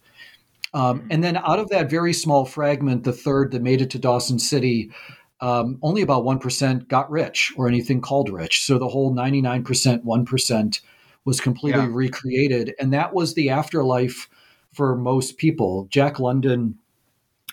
[0.73, 3.99] Um, and then out of that very small fragment, the third that made it to
[3.99, 4.91] Dawson City,
[5.39, 8.63] um, only about 1% got rich or anything called rich.
[8.65, 10.81] So the whole 99%, 1%
[11.25, 11.89] was completely yeah.
[11.91, 12.73] recreated.
[12.79, 14.29] And that was the afterlife
[14.73, 15.87] for most people.
[15.89, 16.79] Jack London,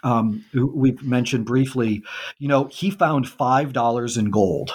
[0.03, 2.03] um, who we mentioned briefly,
[2.39, 4.73] you know, he found five dollars in gold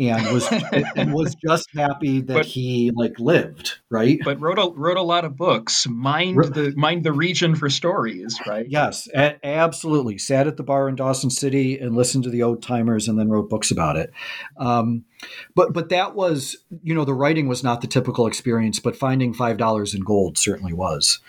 [0.00, 0.48] and was
[0.96, 4.18] and was just happy that but, he like lived right?
[4.24, 8.38] But wrote a wrote a lot of books mined the mind the region for stories
[8.46, 8.66] right?
[8.68, 10.18] Yes a- absolutely.
[10.18, 13.28] Sat at the bar in dawson city and listened to the old timers and then
[13.28, 14.10] wrote books about it.
[14.56, 15.04] Um,
[15.54, 19.34] but but that was you know the writing was not the typical experience but finding
[19.34, 21.20] five dollars in gold certainly was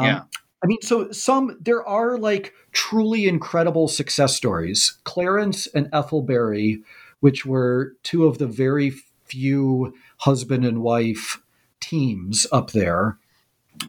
[0.00, 0.22] um, yeah.
[0.62, 4.98] I mean, so some there are like truly incredible success stories.
[5.04, 6.82] Clarence and Ethel Berry,
[7.20, 8.90] which were two of the very
[9.24, 11.40] few husband and wife
[11.80, 13.18] teams up there,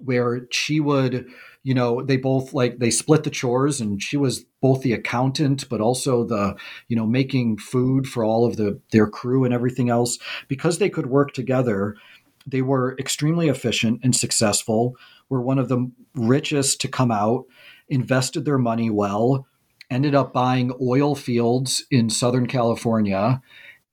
[0.05, 1.27] where she would,
[1.63, 5.67] you know, they both like they split the chores, and she was both the accountant,
[5.67, 6.55] but also the,
[6.87, 10.89] you know, making food for all of the their crew and everything else because they
[10.89, 11.97] could work together.
[12.47, 14.95] They were extremely efficient and successful
[15.31, 17.45] were one of the richest to come out,
[17.89, 19.47] invested their money well,
[19.89, 23.41] ended up buying oil fields in Southern California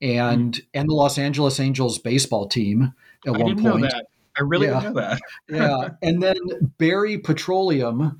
[0.01, 0.65] and mm.
[0.73, 2.93] and the Los Angeles Angels baseball team
[3.25, 3.93] at I one point.
[3.93, 4.01] I
[4.37, 4.79] I really yeah.
[4.79, 5.21] didn't know that.
[5.49, 6.37] yeah, and then
[6.77, 8.19] Berry Petroleum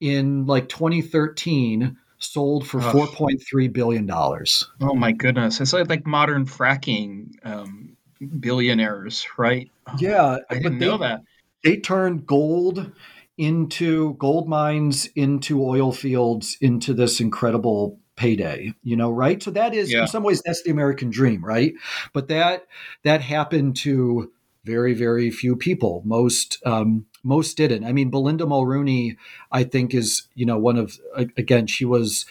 [0.00, 4.68] in like 2013 sold for four point three billion dollars.
[4.80, 5.60] Oh my goodness!
[5.60, 7.96] It's like, like modern fracking um,
[8.40, 9.70] billionaires, right?
[9.98, 11.22] Yeah, I didn't they, know that.
[11.64, 12.92] They turned gold
[13.36, 19.42] into gold mines, into oil fields, into this incredible payday you know right?
[19.42, 20.02] So that is yeah.
[20.02, 21.72] in some ways that's the american dream right?
[22.12, 22.66] But that
[23.04, 24.30] that happened to
[24.64, 26.02] very very few people.
[26.04, 27.84] Most um, most didn't.
[27.84, 29.16] I mean belinda mulrooney
[29.52, 30.98] i think is you know one of
[31.36, 32.26] again she was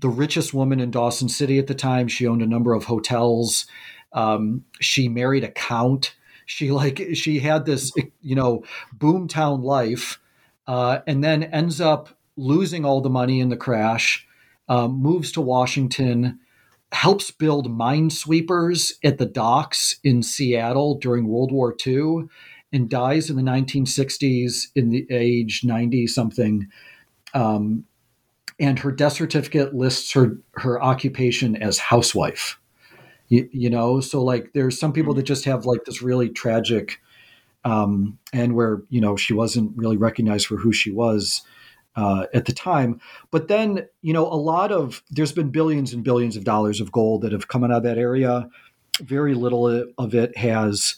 [0.00, 2.06] the richest woman in dawson city at the time.
[2.06, 3.66] She owned a number of hotels.
[4.12, 6.14] Um, she married a count
[6.46, 8.64] she like she had this you know
[8.96, 10.20] boomtown life
[10.66, 14.26] uh, and then ends up losing all the money in the crash
[14.68, 16.40] um, moves to Washington,
[16.92, 22.28] helps build minesweepers at the docks in Seattle during World War II,
[22.72, 26.68] and dies in the 1960s in the age 90 something.
[27.34, 27.84] Um,
[28.60, 32.58] and her death certificate lists her her occupation as housewife.
[33.34, 37.00] You, you, know, so like there's some people that just have like this really tragic,
[37.64, 41.42] um, and where you know she wasn't really recognized for who she was
[41.96, 43.00] uh, at the time.
[43.30, 46.92] But then, you know, a lot of there's been billions and billions of dollars of
[46.92, 48.48] gold that have come out of that area.
[49.00, 50.96] Very little of it has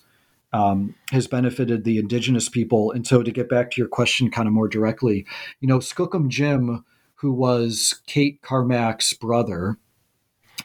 [0.53, 2.91] um, has benefited the indigenous people.
[2.91, 5.27] And so, to get back to your question, kind of more directly,
[5.61, 6.85] you know, Skookum Jim,
[7.17, 9.77] who was Kate Carmack's brother,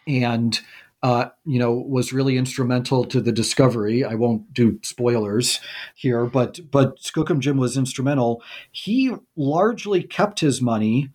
[0.07, 0.59] and
[1.03, 4.03] uh, you know, was really instrumental to the discovery.
[4.03, 5.59] I won't do spoilers
[5.95, 8.43] here, but but Skookum Jim was instrumental.
[8.71, 11.09] He largely kept his money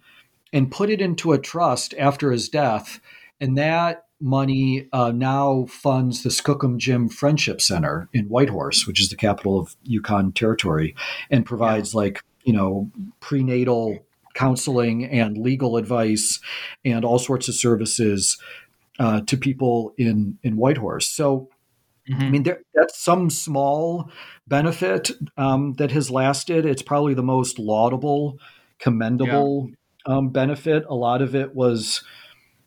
[0.52, 3.00] and put it into a trust after his death,
[3.40, 9.10] and that money uh, now funds the Skookum Jim Friendship Center in Whitehorse, which is
[9.10, 10.96] the capital of Yukon Territory,
[11.30, 12.00] and provides yeah.
[12.00, 14.00] like you know prenatal
[14.34, 16.40] counseling and legal advice
[16.84, 18.36] and all sorts of services
[18.98, 21.08] uh, to people in in Whitehorse.
[21.08, 21.48] So,
[22.08, 22.22] mm-hmm.
[22.22, 24.10] I mean, there, that's some small
[24.46, 26.66] benefit um, that has lasted.
[26.66, 28.38] It's probably the most laudable,
[28.78, 29.70] commendable
[30.06, 30.14] yeah.
[30.14, 30.84] um, benefit.
[30.88, 32.02] A lot of it was,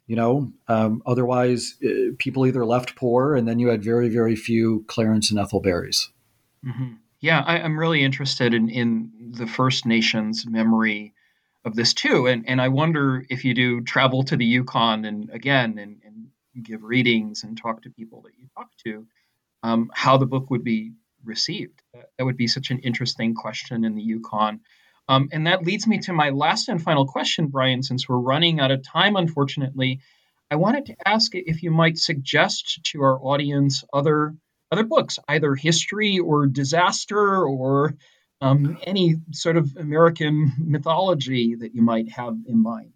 [0.07, 4.35] you know, um, otherwise uh, people either left poor, and then you had very very
[4.35, 6.09] few Clarence and Ethel Berries.
[6.65, 6.93] Mm-hmm.
[7.21, 11.13] Yeah, I, am really interested in in the First Nations memory
[11.65, 12.27] of this too.
[12.27, 16.27] And and I wonder if you do travel to the Yukon and again and, and
[16.63, 19.05] give readings and talk to people that you talk to,
[19.63, 20.93] um, how the book would be
[21.23, 21.81] received.
[21.93, 24.61] That would be such an interesting question in the Yukon.
[25.07, 28.59] Um, and that leads me to my last and final question, Brian, since we're running
[28.59, 30.01] out of time, unfortunately.
[30.51, 34.35] I wanted to ask if you might suggest to our audience other
[34.71, 37.95] other books, either history or disaster or
[38.41, 42.93] um, any sort of American mythology that you might have in mind.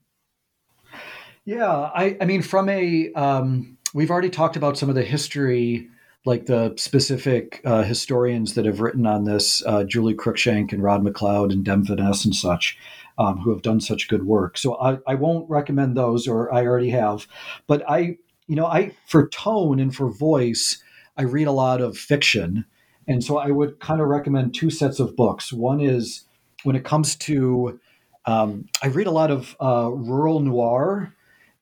[1.46, 5.90] Yeah, I, I mean, from a, um, we've already talked about some of the history,
[6.26, 11.04] like the specific uh, historians that have written on this, uh, Julie Cruikshank and Rod
[11.04, 12.78] Macleod and Dem and such,
[13.18, 14.58] um, who have done such good work.
[14.58, 17.28] So I, I won't recommend those, or I already have.
[17.68, 18.18] But I,
[18.48, 20.82] you know, I, for tone and for voice,
[21.18, 22.66] I read a lot of fiction.
[23.08, 25.52] And so I would kind of recommend two sets of books.
[25.52, 26.26] One is
[26.64, 27.80] when it comes to,
[28.26, 31.14] um, I read a lot of uh, rural noir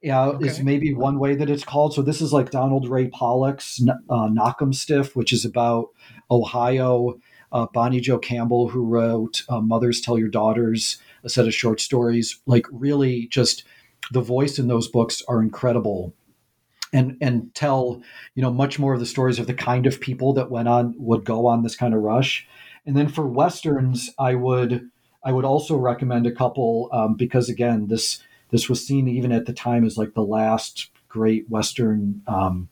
[0.02, 0.48] yeah, okay.
[0.48, 1.94] is maybe one way that it's called.
[1.94, 5.90] So this is like Donald Ray Pollock's uh, Knockemstiff, which is about
[6.30, 7.20] Ohio.
[7.52, 11.82] Uh, Bonnie Jo Campbell, who wrote uh, "Mothers Tell Your Daughters," a set of short
[11.82, 13.66] stories, like really just
[14.12, 16.14] the voice in those books are incredible,
[16.94, 18.02] and and tell
[18.36, 20.94] you know much more of the stories of the kind of people that went on
[20.98, 22.48] would go on this kind of rush.
[22.86, 24.90] And then for westerns, I would
[25.24, 29.46] I would also recommend a couple um, because again this this was seen even at
[29.46, 32.70] the time as like the last great Western um,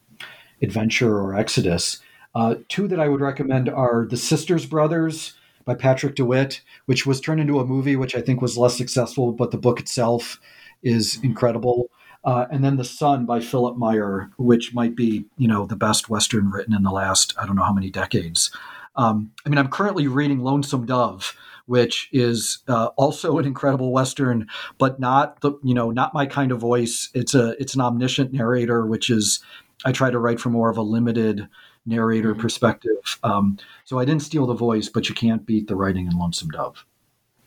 [0.61, 1.99] adventure or exodus.
[2.35, 5.33] Uh, two that I would recommend are The Sisters Brothers
[5.65, 9.31] by Patrick DeWitt, which was turned into a movie, which I think was less successful,
[9.31, 10.39] but the book itself
[10.83, 11.89] is incredible.
[12.23, 16.09] Uh, and then The Son by Philipp Meyer, which might be, you know, the best
[16.09, 18.51] Western written in the last, I don't know how many decades.
[18.95, 21.33] Um, I mean, I'm currently reading Lonesome Dove,
[21.67, 24.47] which is uh, also an incredible western,
[24.77, 27.09] but not the you know not my kind of voice.
[27.13, 29.41] It's a it's an omniscient narrator, which is
[29.85, 31.47] I try to write from more of a limited
[31.85, 32.41] narrator mm-hmm.
[32.41, 33.19] perspective.
[33.23, 36.49] Um, so I didn't steal the voice, but you can't beat the writing in Lonesome
[36.49, 36.85] Dove.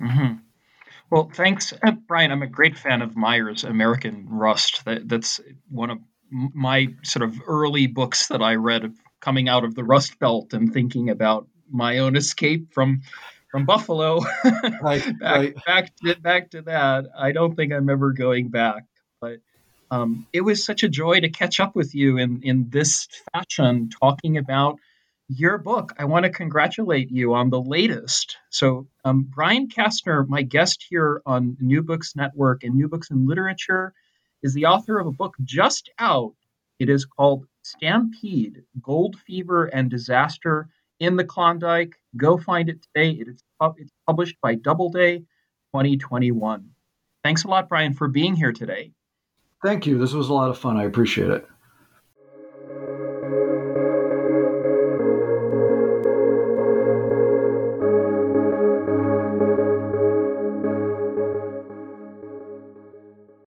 [0.01, 0.35] Mm-hmm.
[1.13, 2.33] Well, thanks, uh, Brian.
[2.33, 4.83] I'm a great fan of Meyer's American Rust.
[4.87, 5.99] That, that's one of
[6.31, 10.73] my sort of early books that I read coming out of the Rust Belt and
[10.73, 13.03] thinking about my own escape from
[13.51, 14.21] from Buffalo.
[14.81, 15.55] right, back, right.
[15.67, 17.05] back to back to that.
[17.15, 18.85] I don't think I'm ever going back.
[19.21, 19.41] But
[19.91, 23.91] um, it was such a joy to catch up with you in in this fashion,
[23.91, 24.79] talking about
[25.39, 25.93] your book.
[25.99, 28.37] I want to congratulate you on the latest.
[28.51, 33.27] So, um, Brian Castner, my guest here on New Books Network and New Books in
[33.27, 33.95] Literature,
[34.43, 36.35] is the author of a book just out.
[36.79, 40.69] It is called Stampede Gold Fever and Disaster
[41.01, 41.95] in the Klondike.
[42.17, 43.13] Go find it today.
[43.13, 43.43] It is
[43.77, 45.19] it's published by Doubleday
[45.73, 46.71] 2021.
[47.23, 48.93] Thanks a lot, Brian, for being here today.
[49.63, 49.97] Thank you.
[49.97, 50.77] This was a lot of fun.
[50.77, 51.47] I appreciate it.